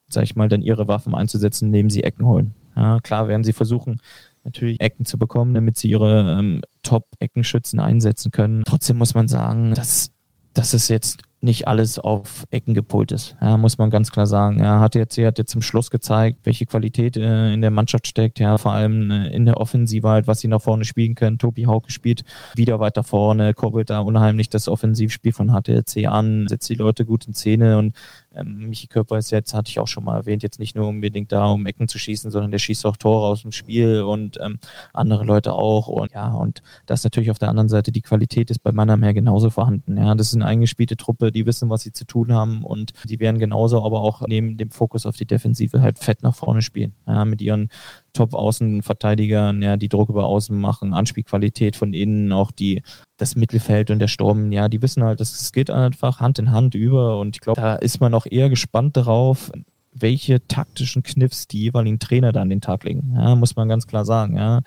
[0.08, 2.56] sag ich mal, dann ihre Waffen einzusetzen, indem sie Ecken holen.
[2.76, 4.00] Ja, klar werden sie versuchen,
[4.44, 8.64] natürlich Ecken zu bekommen, damit sie ihre ähm, Top-Eckenschützen einsetzen können.
[8.66, 10.12] Trotzdem muss man sagen, dass,
[10.54, 13.36] dass es jetzt nicht alles auf Ecken gepolt ist.
[13.42, 14.60] Ja, muss man ganz klar sagen.
[14.60, 18.08] Er hat jetzt, er hat jetzt zum Schluss gezeigt, welche Qualität äh, in der Mannschaft
[18.08, 18.40] steckt.
[18.40, 21.38] Ja, vor allem äh, in der Offensive halt, was sie nach vorne spielen können.
[21.38, 22.24] Tobi Hauke spielt
[22.56, 27.28] wieder weiter vorne, kurbelt da unheimlich das Offensivspiel von HTC an, setzt die Leute gut
[27.28, 27.96] in Szene und
[28.36, 31.32] ähm, Michi Körper ist jetzt, hatte ich auch schon mal erwähnt, jetzt nicht nur unbedingt
[31.32, 34.60] da, um Ecken zu schießen, sondern der schießt auch Tore aus dem Spiel und ähm,
[34.93, 35.88] andere Leute auch.
[35.88, 39.13] Und ja, und das natürlich auf der anderen Seite die Qualität ist bei Mannheim her
[39.13, 39.98] genauso vorhanden.
[39.98, 43.19] Ja, das ist eine eingespielte Truppe, die wissen, was sie zu tun haben und die
[43.19, 46.93] werden genauso aber auch neben dem Fokus auf die Defensive halt fett nach vorne spielen.
[47.08, 47.69] Ja, mit ihren
[48.13, 52.84] Top-Außenverteidigern, ja, die Druck über Außen machen, Anspielqualität von innen, auch die,
[53.17, 56.76] das Mittelfeld und der Sturm, ja, die wissen halt, es geht einfach Hand in Hand
[56.76, 59.52] über und ich glaube, da ist man auch eher gespannt darauf,
[59.93, 63.13] welche taktischen Kniffs die jeweiligen Trainer da an den Tag legen.
[63.15, 64.38] Ja, muss man ganz klar sagen.
[64.38, 64.62] Ja.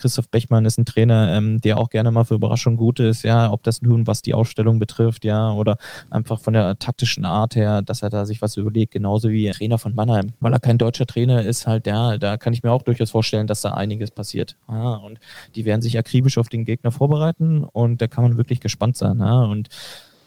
[0.00, 3.52] Christoph Bechmann ist ein Trainer, ähm, der auch gerne mal für Überraschung gut ist, ja,
[3.52, 5.76] ob das nun was die Aufstellung betrifft, ja, oder
[6.10, 9.78] einfach von der taktischen Art her, dass er da sich was überlegt, genauso wie Trainer
[9.78, 10.32] von Mannheim.
[10.40, 13.46] Weil er kein deutscher Trainer ist, halt der, da kann ich mir auch durchaus vorstellen,
[13.46, 14.56] dass da einiges passiert.
[14.68, 15.20] Ja, und
[15.54, 19.18] die werden sich akribisch auf den Gegner vorbereiten und da kann man wirklich gespannt sein.
[19.20, 19.68] Ja, und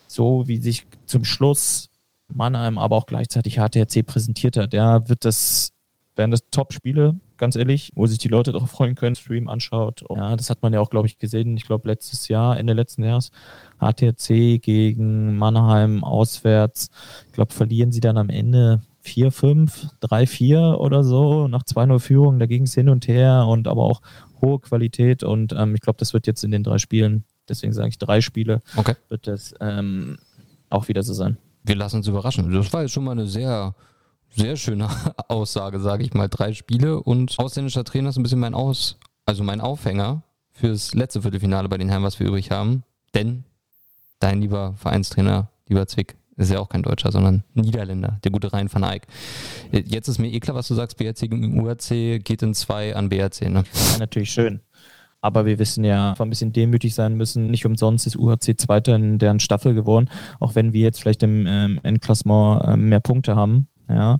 [0.07, 1.89] so wie sich zum Schluss
[2.27, 5.72] Mannheim, aber auch gleichzeitig HTRC präsentiert hat, ja, wird das,
[6.15, 10.05] werden das Top-Spiele ganz ehrlich, wo sich die Leute darauf freuen können, Stream anschaut.
[10.09, 11.57] Ja, das hat man ja auch, glaube ich, gesehen.
[11.57, 13.31] Ich glaube, letztes Jahr, Ende letzten Jahres,
[13.79, 16.89] HTC gegen Mannheim auswärts.
[17.27, 22.39] Ich glaube, verlieren sie dann am Ende 4-5, 3-4 oder so, nach 2-0 Führung.
[22.39, 24.01] Da ging es hin und her und aber auch
[24.41, 25.23] hohe Qualität.
[25.23, 28.21] Und ähm, ich glaube, das wird jetzt in den drei Spielen, deswegen sage ich drei
[28.21, 28.95] Spiele, okay.
[29.09, 30.17] wird das ähm,
[30.69, 31.37] auch wieder so sein.
[31.63, 32.49] Wir lassen uns überraschen.
[32.53, 33.75] Das war jetzt schon mal eine sehr
[34.35, 34.89] sehr schöne
[35.27, 36.27] Aussage, sage ich mal.
[36.27, 41.21] Drei Spiele und ausländischer Trainer ist ein bisschen mein Aus, also mein Aufhänger fürs letzte
[41.21, 42.83] Viertelfinale bei den Herren, was wir übrig haben.
[43.13, 43.43] Denn
[44.19, 48.71] dein lieber Vereinstrainer, lieber Zwick, ist ja auch kein Deutscher, sondern Niederländer, der gute Rhein
[48.73, 49.05] van Eyck.
[49.71, 53.09] Jetzt ist mir eh klar, was du sagst, BRC gegen URC geht in zwei an
[53.09, 53.63] BRC, ne?
[53.91, 54.61] Ja, natürlich schön.
[55.21, 57.47] Aber wir wissen ja, ein bisschen demütig sein müssen.
[57.47, 60.09] Nicht umsonst ist UHC Zweiter in deren Staffel geworden,
[60.41, 63.67] auch wenn wir jetzt vielleicht im ähm, Endklassement ähm, mehr Punkte haben.
[63.93, 64.19] Ja.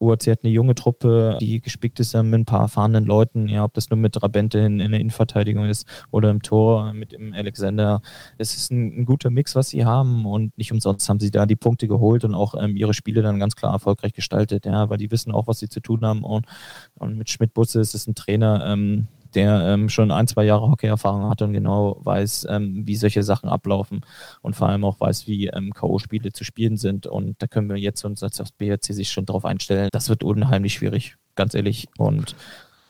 [0.00, 3.74] UAC hat eine junge Truppe, die gespickt ist mit ein paar erfahrenen Leuten, ja, ob
[3.74, 8.00] das nur mit Rabente in, in der Innenverteidigung ist oder im Tor mit dem Alexander.
[8.36, 11.46] Es ist ein, ein, guter Mix, was sie haben und nicht umsonst haben sie da
[11.46, 14.98] die Punkte geholt und auch ähm, ihre Spiele dann ganz klar erfolgreich gestaltet, ja, weil
[14.98, 16.46] die wissen auch, was sie zu tun haben und,
[16.94, 21.28] und mit Schmidt-Butze ist es ein Trainer, ähm, der ähm, schon ein, zwei Jahre Hockey-Erfahrung
[21.28, 24.00] hat und genau weiß, ähm, wie solche Sachen ablaufen
[24.42, 27.06] und vor allem auch weiß, wie ähm, K.O.-Spiele zu spielen sind.
[27.06, 29.88] Und da können wir jetzt uns als BRC sich schon darauf einstellen.
[29.92, 31.88] Das wird unheimlich schwierig, ganz ehrlich.
[31.98, 32.36] Und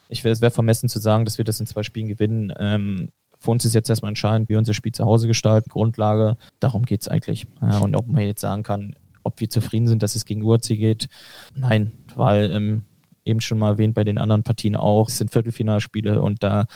[0.08, 2.52] ich wäre, es wäre vermessen zu sagen, dass wir das in zwei Spielen gewinnen.
[2.58, 6.36] Ähm, für uns ist jetzt erstmal entscheidend, wie wir unser Spiel zu Hause gestalten, Grundlage.
[6.60, 7.46] Darum geht es eigentlich.
[7.60, 10.68] Ja, und ob man jetzt sagen kann, ob wir zufrieden sind, dass es gegen UAC
[10.68, 11.08] geht,
[11.54, 12.82] nein, weil ähm,
[13.28, 15.08] eben schon mal erwähnt, bei den anderen Partien auch.
[15.08, 16.66] Es sind Viertelfinalspiele und da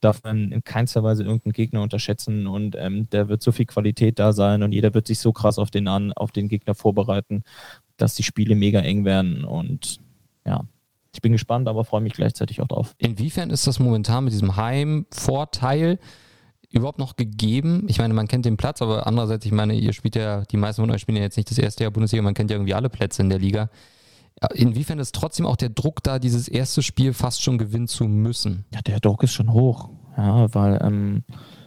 [0.00, 4.18] darf man in keinster Weise irgendeinen Gegner unterschätzen und ähm, da wird so viel Qualität
[4.18, 7.42] da sein und jeder wird sich so krass auf den, an, auf den Gegner vorbereiten,
[7.96, 9.98] dass die Spiele mega eng werden und
[10.46, 10.64] ja,
[11.14, 12.94] ich bin gespannt, aber freue mich gleichzeitig auch drauf.
[12.98, 15.98] Inwiefern ist das momentan mit diesem Heimvorteil
[16.70, 17.86] überhaupt noch gegeben?
[17.88, 20.82] Ich meine, man kennt den Platz, aber andererseits, ich meine, ihr spielt ja, die meisten
[20.82, 22.90] von euch spielen ja jetzt nicht das erste Jahr Bundesliga, man kennt ja irgendwie alle
[22.90, 23.70] Plätze in der Liga.
[24.54, 28.64] Inwiefern ist trotzdem auch der Druck da, dieses erste Spiel fast schon gewinnen zu müssen?
[28.72, 29.90] Ja, der Druck ist schon hoch.
[30.16, 31.24] Ja, weil ähm,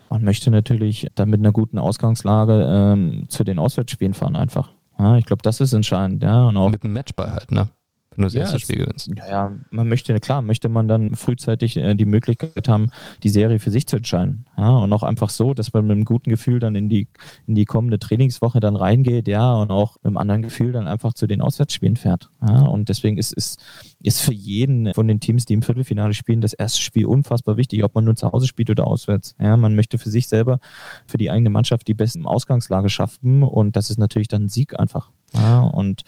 [0.09, 4.71] man möchte natürlich dann mit einer guten Ausgangslage ähm, zu den Auswärtsspielen fahren einfach.
[4.99, 6.47] Ja, ich glaube, das ist entscheidend, ja.
[6.47, 7.69] Und auch mit einem Matchball halt, ne?
[8.17, 9.11] Wenn du das ja, erste Spiel gewinnst.
[9.15, 12.89] Ja, man möchte, klar, möchte man dann frühzeitig äh, die Möglichkeit haben,
[13.21, 14.45] die Serie für sich zu entscheiden.
[14.57, 17.07] Ja, und auch einfach so, dass man mit einem guten Gefühl dann in die,
[17.45, 21.13] in die kommende Trainingswoche dann reingeht, ja, und auch mit einem anderen Gefühl dann einfach
[21.13, 22.31] zu den Auswärtsspielen fährt.
[22.41, 23.63] Ja, und deswegen ist, ist,
[24.01, 27.83] ist für jeden von den Teams, die im Viertelfinale spielen, das erste Spiel unfassbar wichtig,
[27.83, 29.35] ob man nur zu Hause spielt oder auswärts.
[29.39, 30.59] Ja, man möchte für sich selber,
[31.05, 34.79] für die eigene Mannschaft die besten Ausgangslage schaffen und das ist natürlich dann ein Sieg
[34.79, 35.11] einfach.
[35.33, 36.03] Ja, und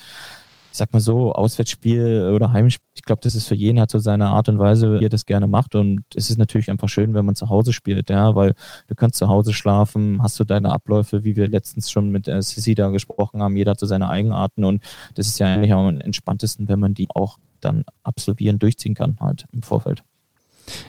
[0.71, 3.99] ich sag mal so, Auswärtsspiel oder Heimspiel, ich glaube, das ist für jeden hat so
[3.99, 5.75] seine Art und Weise, wie er das gerne macht.
[5.75, 8.53] Und es ist natürlich einfach schön, wenn man zu Hause spielt, ja, weil
[8.87, 12.41] du kannst zu Hause schlafen, hast du deine Abläufe, wie wir letztens schon mit äh,
[12.41, 14.83] Sissi da gesprochen haben, jeder hat so seine Eigenarten und
[15.15, 19.45] das ist ja eigentlich am entspanntesten, wenn man die auch dann absolvieren, durchziehen kann, halt
[19.51, 20.03] im Vorfeld.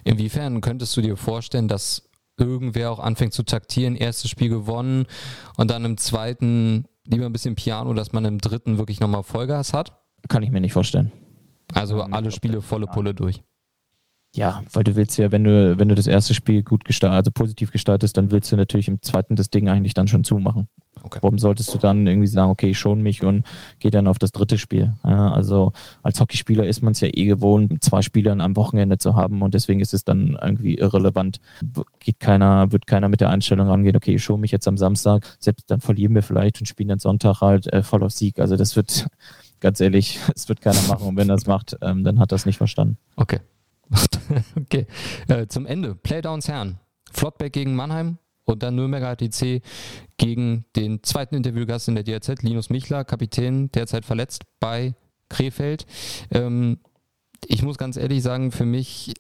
[0.04, 5.06] Inwiefern könntest du dir vorstellen, dass irgendwer auch anfängt zu taktieren, erstes Spiel gewonnen
[5.56, 9.72] und dann im zweiten lieber ein bisschen Piano, dass man im dritten wirklich nochmal Vollgas
[9.72, 10.00] hat?
[10.28, 11.12] Kann ich mir nicht vorstellen.
[11.72, 13.42] Also alle Spiele volle Pulle durch.
[14.34, 17.30] Ja, weil du willst ja, wenn du, wenn du das erste Spiel gut gestaltest, also
[17.32, 20.68] positiv gestaltest, dann willst du natürlich im zweiten das Ding eigentlich dann schon zumachen.
[21.02, 21.18] Okay.
[21.22, 23.44] Warum solltest du dann irgendwie sagen, okay, ich schon mich und
[23.78, 24.92] gehe dann auf das dritte Spiel?
[25.02, 29.16] Ja, also als Hockeyspieler ist man es ja eh gewohnt, zwei Spiele am Wochenende zu
[29.16, 31.40] haben und deswegen ist es dann irgendwie irrelevant.
[31.98, 35.26] Geht keiner, wird keiner mit der Einstellung rangehen, okay, ich schon mich jetzt am Samstag,
[35.40, 38.38] selbst dann verlieren wir vielleicht und spielen dann Sonntag halt äh, voll auf Sieg.
[38.38, 39.08] Also das wird,
[39.60, 42.58] ganz ehrlich, es wird keiner machen und wenn das macht, ähm, dann hat das nicht
[42.58, 42.98] verstanden.
[43.16, 43.40] Okay.
[44.56, 44.86] okay.
[45.28, 45.94] Äh, zum Ende.
[45.94, 46.78] Playdowns Herren.
[47.12, 49.62] Flottbeck gegen Mannheim und dann Nürnberger HTC
[50.16, 54.94] gegen den zweiten Interviewgast in der DRZ, Linus Michler, Kapitän, derzeit verletzt bei
[55.28, 55.86] Krefeld.
[56.30, 56.78] Ähm,
[57.46, 59.14] ich muss ganz ehrlich sagen, für mich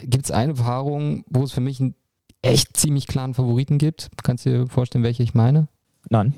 [0.00, 1.94] gibt es eine Erfahrung, wo es für mich einen
[2.42, 4.08] echt ziemlich klaren Favoriten gibt.
[4.22, 5.68] Kannst du dir vorstellen, welche ich meine?
[6.08, 6.34] Nein.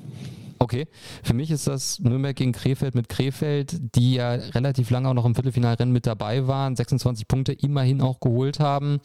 [0.59, 0.87] Okay,
[1.23, 5.25] für mich ist das Nürnberg gegen Krefeld mit Krefeld, die ja relativ lange auch noch
[5.25, 8.99] im Viertelfinalrennen mit dabei waren, 26 Punkte immerhin auch geholt haben.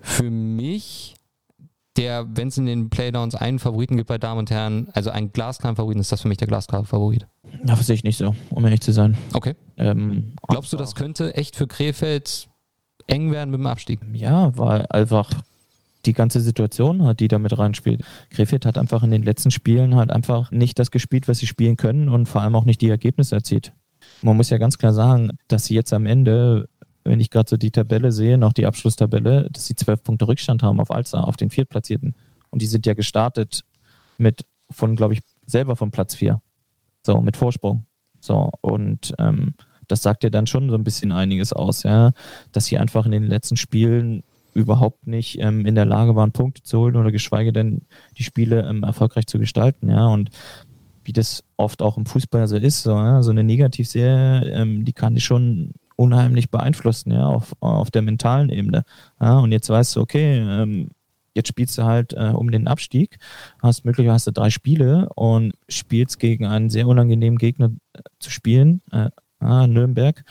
[0.00, 1.14] Für mich
[1.96, 5.32] der, wenn es in den Playdowns einen Favoriten gibt bei Damen und Herren, also einen
[5.32, 7.26] glasklaren Favoriten, ist das für mich der glasklare Favorit.
[7.64, 9.16] Ja, sehe ich nicht so, um ehrlich zu sein.
[9.34, 9.54] Okay.
[9.76, 12.48] Ähm, Glaubst du, das könnte echt für Krefeld
[13.06, 14.00] eng werden mit dem Abstieg?
[14.12, 15.30] Ja, weil einfach
[16.06, 18.02] die ganze Situation hat, die da mit reinspielt.
[18.30, 21.76] Krefeld hat einfach in den letzten Spielen halt einfach nicht das gespielt, was sie spielen
[21.76, 23.72] können und vor allem auch nicht die Ergebnisse erzielt.
[24.22, 26.68] Man muss ja ganz klar sagen, dass sie jetzt am Ende
[27.04, 30.62] wenn ich gerade so die Tabelle sehe, noch die Abschlusstabelle, dass sie zwölf Punkte Rückstand
[30.62, 32.14] haben auf Alza, auf den Viertplatzierten.
[32.50, 33.64] Und die sind ja gestartet
[34.18, 36.42] mit von, glaube ich, selber von Platz vier.
[37.04, 37.86] So, mit Vorsprung.
[38.20, 39.54] So, und ähm,
[39.88, 42.12] das sagt ja dann schon so ein bisschen einiges aus, ja,
[42.52, 44.22] dass sie einfach in den letzten Spielen
[44.54, 47.82] überhaupt nicht ähm, in der Lage waren, Punkte zu holen oder geschweige denn
[48.18, 50.06] die Spiele ähm, erfolgreich zu gestalten, ja.
[50.06, 50.30] Und
[51.04, 54.92] wie das oft auch im Fußball so ist, so, ja, so eine Negativserie, ähm, die
[54.92, 58.84] kann dich schon unheimlich beeinflussen, ja, auf, auf der mentalen Ebene.
[59.20, 60.90] Ja, und jetzt weißt du, okay, ähm,
[61.34, 63.18] jetzt spielst du halt äh, um den Abstieg,
[63.62, 69.10] hast möglicherweise drei Spiele und spielst gegen einen sehr unangenehmen Gegner äh, zu spielen, äh,
[69.42, 70.22] Nürnberg.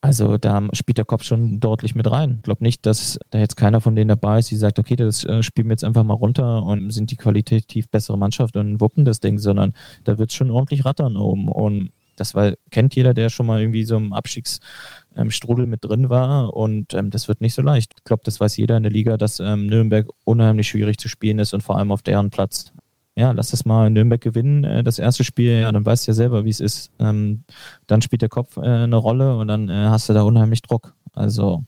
[0.00, 2.36] Also da spielt der Kopf schon deutlich mit rein.
[2.36, 5.24] Ich glaube nicht, dass da jetzt keiner von denen dabei ist, die sagt, okay, das
[5.24, 9.04] äh, spielen wir jetzt einfach mal runter und sind die qualitativ bessere Mannschaft und wuppen
[9.04, 11.48] das Ding, sondern da wird es schon ordentlich rattern oben.
[11.48, 16.10] Und das war, kennt jeder, der schon mal irgendwie so im Abstiegsstrudel ähm, mit drin
[16.10, 17.94] war und ähm, das wird nicht so leicht.
[17.96, 21.38] Ich glaube, das weiß jeder in der Liga, dass ähm, Nürnberg unheimlich schwierig zu spielen
[21.38, 22.72] ist und vor allem auf deren Platz.
[23.18, 26.10] Ja, lass das mal in Nürnberg gewinnen, äh, das erste Spiel, ja, dann weißt du
[26.10, 26.92] ja selber, wie es ist.
[26.98, 27.44] Ähm,
[27.86, 30.94] dann spielt der Kopf äh, eine Rolle und dann äh, hast du da unheimlich Druck.
[31.12, 31.64] Also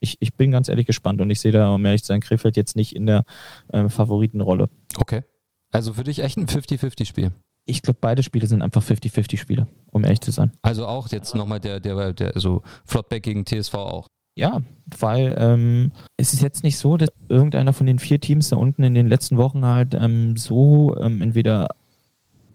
[0.00, 2.56] ich, ich bin ganz ehrlich gespannt und ich sehe da, um ehrlich zu sein, Krefeld
[2.56, 3.24] jetzt nicht in der
[3.68, 4.70] äh, Favoritenrolle.
[4.96, 5.22] Okay.
[5.70, 7.32] Also für dich echt ein 50-50-Spiel
[7.66, 10.52] ich glaube, beide Spiele sind einfach 50-50 Spiele, um ehrlich zu sein.
[10.62, 14.08] Also auch jetzt nochmal der, der, der, so Flottback gegen TSV auch.
[14.36, 14.60] Ja,
[14.98, 18.82] weil ähm, es ist jetzt nicht so, dass irgendeiner von den vier Teams da unten
[18.82, 21.68] in den letzten Wochen halt ähm, so ähm, entweder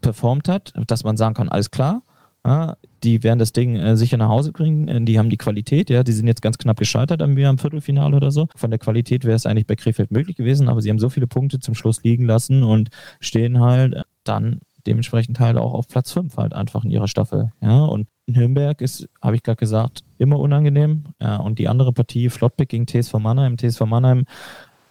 [0.01, 2.03] performt hat, dass man sagen kann, alles klar,
[2.45, 5.89] ja, die werden das Ding äh, sicher nach Hause bringen, äh, die haben die Qualität,
[5.89, 8.47] ja, die sind jetzt ganz knapp gescheitert am, am Viertelfinale oder so.
[8.55, 11.27] Von der Qualität wäre es eigentlich bei Krefeld möglich gewesen, aber sie haben so viele
[11.27, 12.89] Punkte zum Schluss liegen lassen und
[13.19, 17.51] stehen halt dann dementsprechend halt auch auf Platz 5 halt einfach in ihrer Staffel.
[17.61, 21.05] Ja, und Nürnberg ist, habe ich gerade gesagt, immer unangenehm.
[21.21, 23.57] Ja, und die andere Partie, Flottbeck gegen TSV Mannheim.
[23.57, 24.25] TSV Mannheim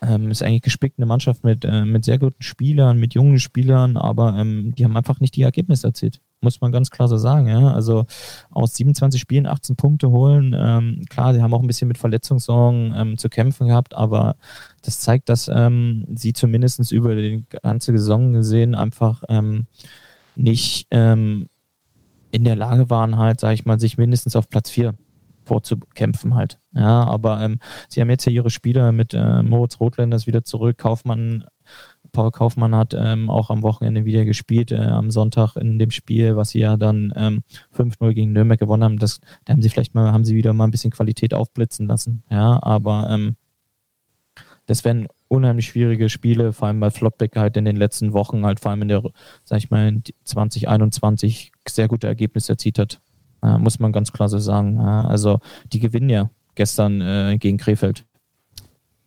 [0.02, 3.96] ähm, ist eigentlich gespickt eine Mannschaft mit, äh, mit sehr guten Spielern, mit jungen Spielern,
[3.96, 6.20] aber ähm, die haben einfach nicht die Ergebnisse erzielt.
[6.40, 7.48] muss man ganz klar so sagen.
[7.48, 7.74] Ja?
[7.74, 8.06] Also
[8.50, 10.56] aus 27 Spielen 18 Punkte holen.
[10.58, 14.36] Ähm, klar, sie haben auch ein bisschen mit Verletzungssorgen ähm, zu kämpfen gehabt, aber
[14.82, 19.66] das zeigt, dass ähm, sie zumindest über die ganze Saison gesehen einfach ähm,
[20.34, 21.49] nicht ähm,
[22.30, 24.94] in der Lage waren, halt, sage ich mal, sich mindestens auf Platz 4
[25.44, 26.58] vorzukämpfen halt.
[26.72, 30.78] Ja, aber ähm, sie haben jetzt ja ihre Spieler mit äh, Moritz Rotländers wieder zurück,
[30.78, 31.44] Kaufmann
[32.12, 36.36] Paul Kaufmann hat ähm, auch am Wochenende wieder gespielt, äh, am Sonntag in dem Spiel,
[36.36, 37.42] was sie ja dann ähm,
[37.76, 38.98] 5-0 gegen Nürnberg gewonnen haben.
[38.98, 42.22] Das, da haben sie vielleicht mal, haben sie wieder mal ein bisschen Qualität aufblitzen lassen.
[42.30, 43.36] Ja, aber ähm,
[44.66, 48.60] das werden unheimlich schwierige Spiele, vor allem bei Flopback halt in den letzten Wochen, halt
[48.60, 49.02] vor allem in der,
[49.44, 53.00] sag ich mal, in 2021 sehr gute Ergebnisse erzielt hat.
[53.42, 54.76] Ja, muss man ganz klar so sagen.
[54.76, 55.38] Ja, also
[55.72, 58.04] die gewinnen ja gestern äh, gegen Krefeld.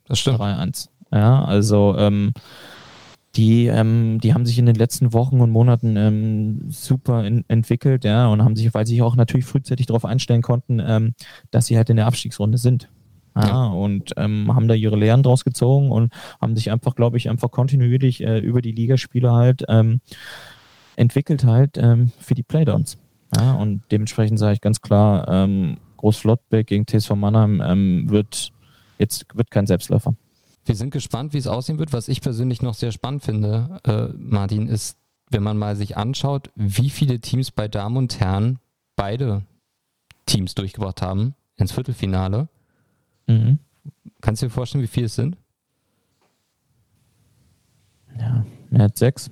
[0.06, 0.40] Das stimmt.
[0.40, 0.88] 3-1.
[1.12, 2.32] Ja, also ähm,
[3.36, 8.04] die, ähm, die haben sich in den letzten Wochen und Monaten ähm, super in, entwickelt,
[8.04, 11.14] ja, und haben sich, weil sie sich auch natürlich frühzeitig darauf einstellen konnten, ähm,
[11.50, 12.88] dass sie halt in der Abstiegsrunde sind.
[13.36, 13.66] Ja, ja.
[13.66, 17.50] und ähm, haben da ihre Lehren draus gezogen und haben sich einfach, glaube ich, einfach
[17.50, 20.00] kontinuierlich äh, über die Ligaspiele halt ähm,
[20.96, 22.98] entwickelt halt ähm, für die Playdowns.
[23.36, 28.52] Ja, und dementsprechend sage ich ganz klar, ähm, Groß Flottbeck gegen TSV Mannheim ähm, wird
[28.98, 30.14] jetzt wird kein Selbstläufer.
[30.66, 31.92] Wir sind gespannt, wie es aussehen wird.
[31.92, 34.98] Was ich persönlich noch sehr spannend finde, äh, Martin, ist,
[35.30, 38.58] wenn man mal sich anschaut, wie viele Teams bei Damen und Herren
[38.96, 39.42] beide
[40.26, 42.48] Teams durchgebracht haben ins Viertelfinale.
[43.26, 43.58] Mhm.
[44.20, 45.36] Kannst du dir vorstellen, wie viele es sind?
[48.18, 49.30] Ja, mehr als sechs.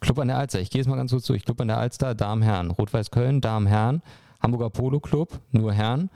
[0.00, 1.44] Club an der Alster, ich gehe jetzt mal ganz kurz durch.
[1.44, 2.70] Club an der Alster, Damen, Herren.
[2.70, 4.02] Rot-Weiß Köln, Damen, Herren.
[4.40, 6.08] Hamburger Polo Club, nur Herren.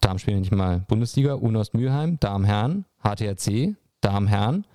[0.00, 1.34] Damen spielen nicht mal Bundesliga.
[1.34, 2.84] Unost Mülheim, Damen, Herren.
[3.04, 4.66] HTRC, Damen, Herren,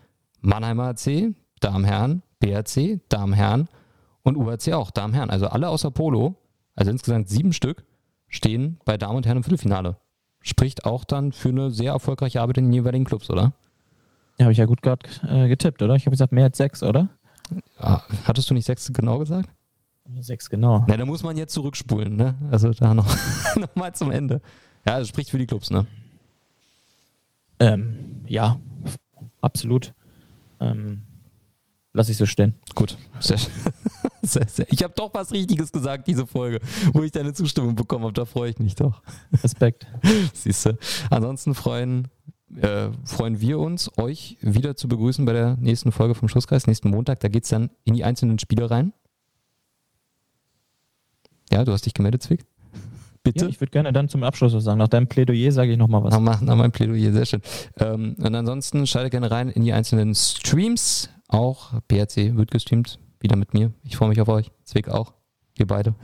[0.42, 3.68] Mannheimer AC, Damen, Herren, BRC, Damen, Herren
[4.24, 5.30] und UHC auch, Damen, Herren.
[5.30, 6.36] Also alle außer Polo,
[6.76, 7.84] also insgesamt sieben Stück,
[8.28, 9.98] stehen bei Damen und Herren im Viertelfinale.
[10.42, 13.54] Spricht auch dann für eine sehr erfolgreiche Arbeit in den jeweiligen Clubs, oder?
[14.38, 15.96] Ja, habe ich ja gut gerade äh, getippt, oder?
[15.96, 17.10] Ich habe gesagt, mehr als sechs, oder?
[17.82, 19.50] Ja, hattest du nicht sechs genau gesagt?
[20.22, 20.86] Sechs genau.
[20.88, 22.36] Na, da muss man jetzt zurückspulen, ne?
[22.50, 23.06] Also da noch,
[23.58, 24.42] noch mal zum Ende.
[24.88, 25.86] Ja, das spricht für die Clubs, ne?
[27.60, 28.60] Ähm, ja,
[29.42, 29.94] absolut.
[30.60, 31.04] Ähm,
[31.94, 32.56] lass ich so stehen.
[32.76, 32.98] Gut.
[33.20, 33.52] Sehr, sehr.
[34.70, 36.60] Ich habe doch was Richtiges gesagt, diese Folge,
[36.94, 38.14] wo ich deine Zustimmung bekommen habe.
[38.14, 39.02] Da freue ich mich doch.
[39.44, 39.88] Respekt.
[40.34, 40.78] Siehst du.
[41.10, 42.08] Ansonsten freuen,
[42.56, 46.90] äh, freuen wir uns, euch wieder zu begrüßen bei der nächsten Folge vom Schusskreis, nächsten
[46.90, 47.20] Montag.
[47.20, 48.94] Da geht es dann in die einzelnen Spiele rein.
[51.52, 52.46] Ja, du hast dich gemeldet, Zwick?
[53.24, 53.46] Bitte?
[53.46, 54.80] Ja, ich würde gerne dann zum Abschluss was sagen.
[54.80, 56.20] Nach deinem Plädoyer sage ich nochmal was.
[56.20, 57.42] Nach, nach meinem Plädoyer, sehr schön.
[57.78, 61.10] Ähm, und ansonsten schaltet gerne rein in die einzelnen Streams.
[61.28, 63.00] Auch PRC wird gestreamt.
[63.20, 63.74] Wieder mit mir.
[63.84, 64.52] Ich freue mich auf euch.
[64.64, 65.14] Zwick auch.
[65.56, 65.96] Wir beide.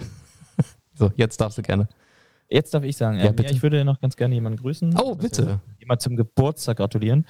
[0.93, 1.87] so, jetzt darfst du gerne.
[2.47, 4.95] Jetzt darf ich sagen, ja, ähm, ja, ich würde noch ganz gerne jemanden grüßen.
[5.01, 5.59] Oh, bitte.
[5.79, 7.25] Jemand zum Geburtstag gratulieren.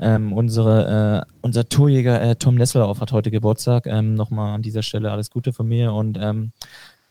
[0.00, 3.86] Ähm, unsere, äh, unser Torjäger äh, Tom Nesselauf hat heute Geburtstag.
[3.86, 6.52] Ähm, Nochmal an dieser Stelle alles Gute von mir und ähm,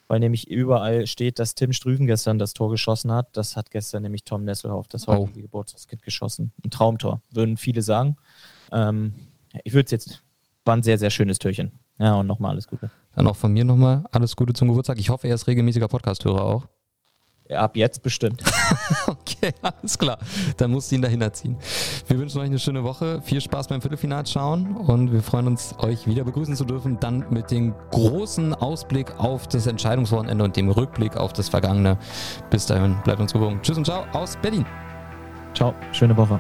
[0.08, 3.36] weil nämlich überall steht, dass Tim Strüven gestern das Tor geschossen hat.
[3.38, 5.42] Das hat gestern nämlich Tom Nesselhoff, das heutige oh.
[5.44, 6.54] Geburtstagskind, geschossen.
[6.64, 8.18] Ein Traumtor, würden viele sagen.
[8.72, 9.14] Ähm,
[9.64, 10.24] ich würde es jetzt,
[10.66, 11.72] war ein sehr, sehr schönes Türchen.
[12.00, 12.90] Ja, und nochmal alles Gute.
[13.16, 14.98] Dann auch von mir nochmal alles Gute zum Geburtstag.
[15.00, 16.68] Ich hoffe, er ist regelmäßiger Podcast-Hörer auch.
[17.50, 18.42] Ab jetzt bestimmt.
[19.08, 20.18] okay, alles klar.
[20.58, 21.58] Dann musst du ihn dahinter ziehen.
[22.08, 23.22] Wir wünschen euch eine schöne Woche.
[23.22, 27.00] Viel Spaß beim Viertelfinal schauen und wir freuen uns, euch wieder begrüßen zu dürfen.
[27.00, 31.98] Dann mit dem großen Ausblick auf das Entscheidungswochenende und dem Rückblick auf das Vergangene.
[32.50, 33.60] Bis dahin, bleibt uns gewogen.
[33.62, 34.66] Tschüss und ciao aus Berlin.
[35.54, 36.40] Ciao, schöne Woche.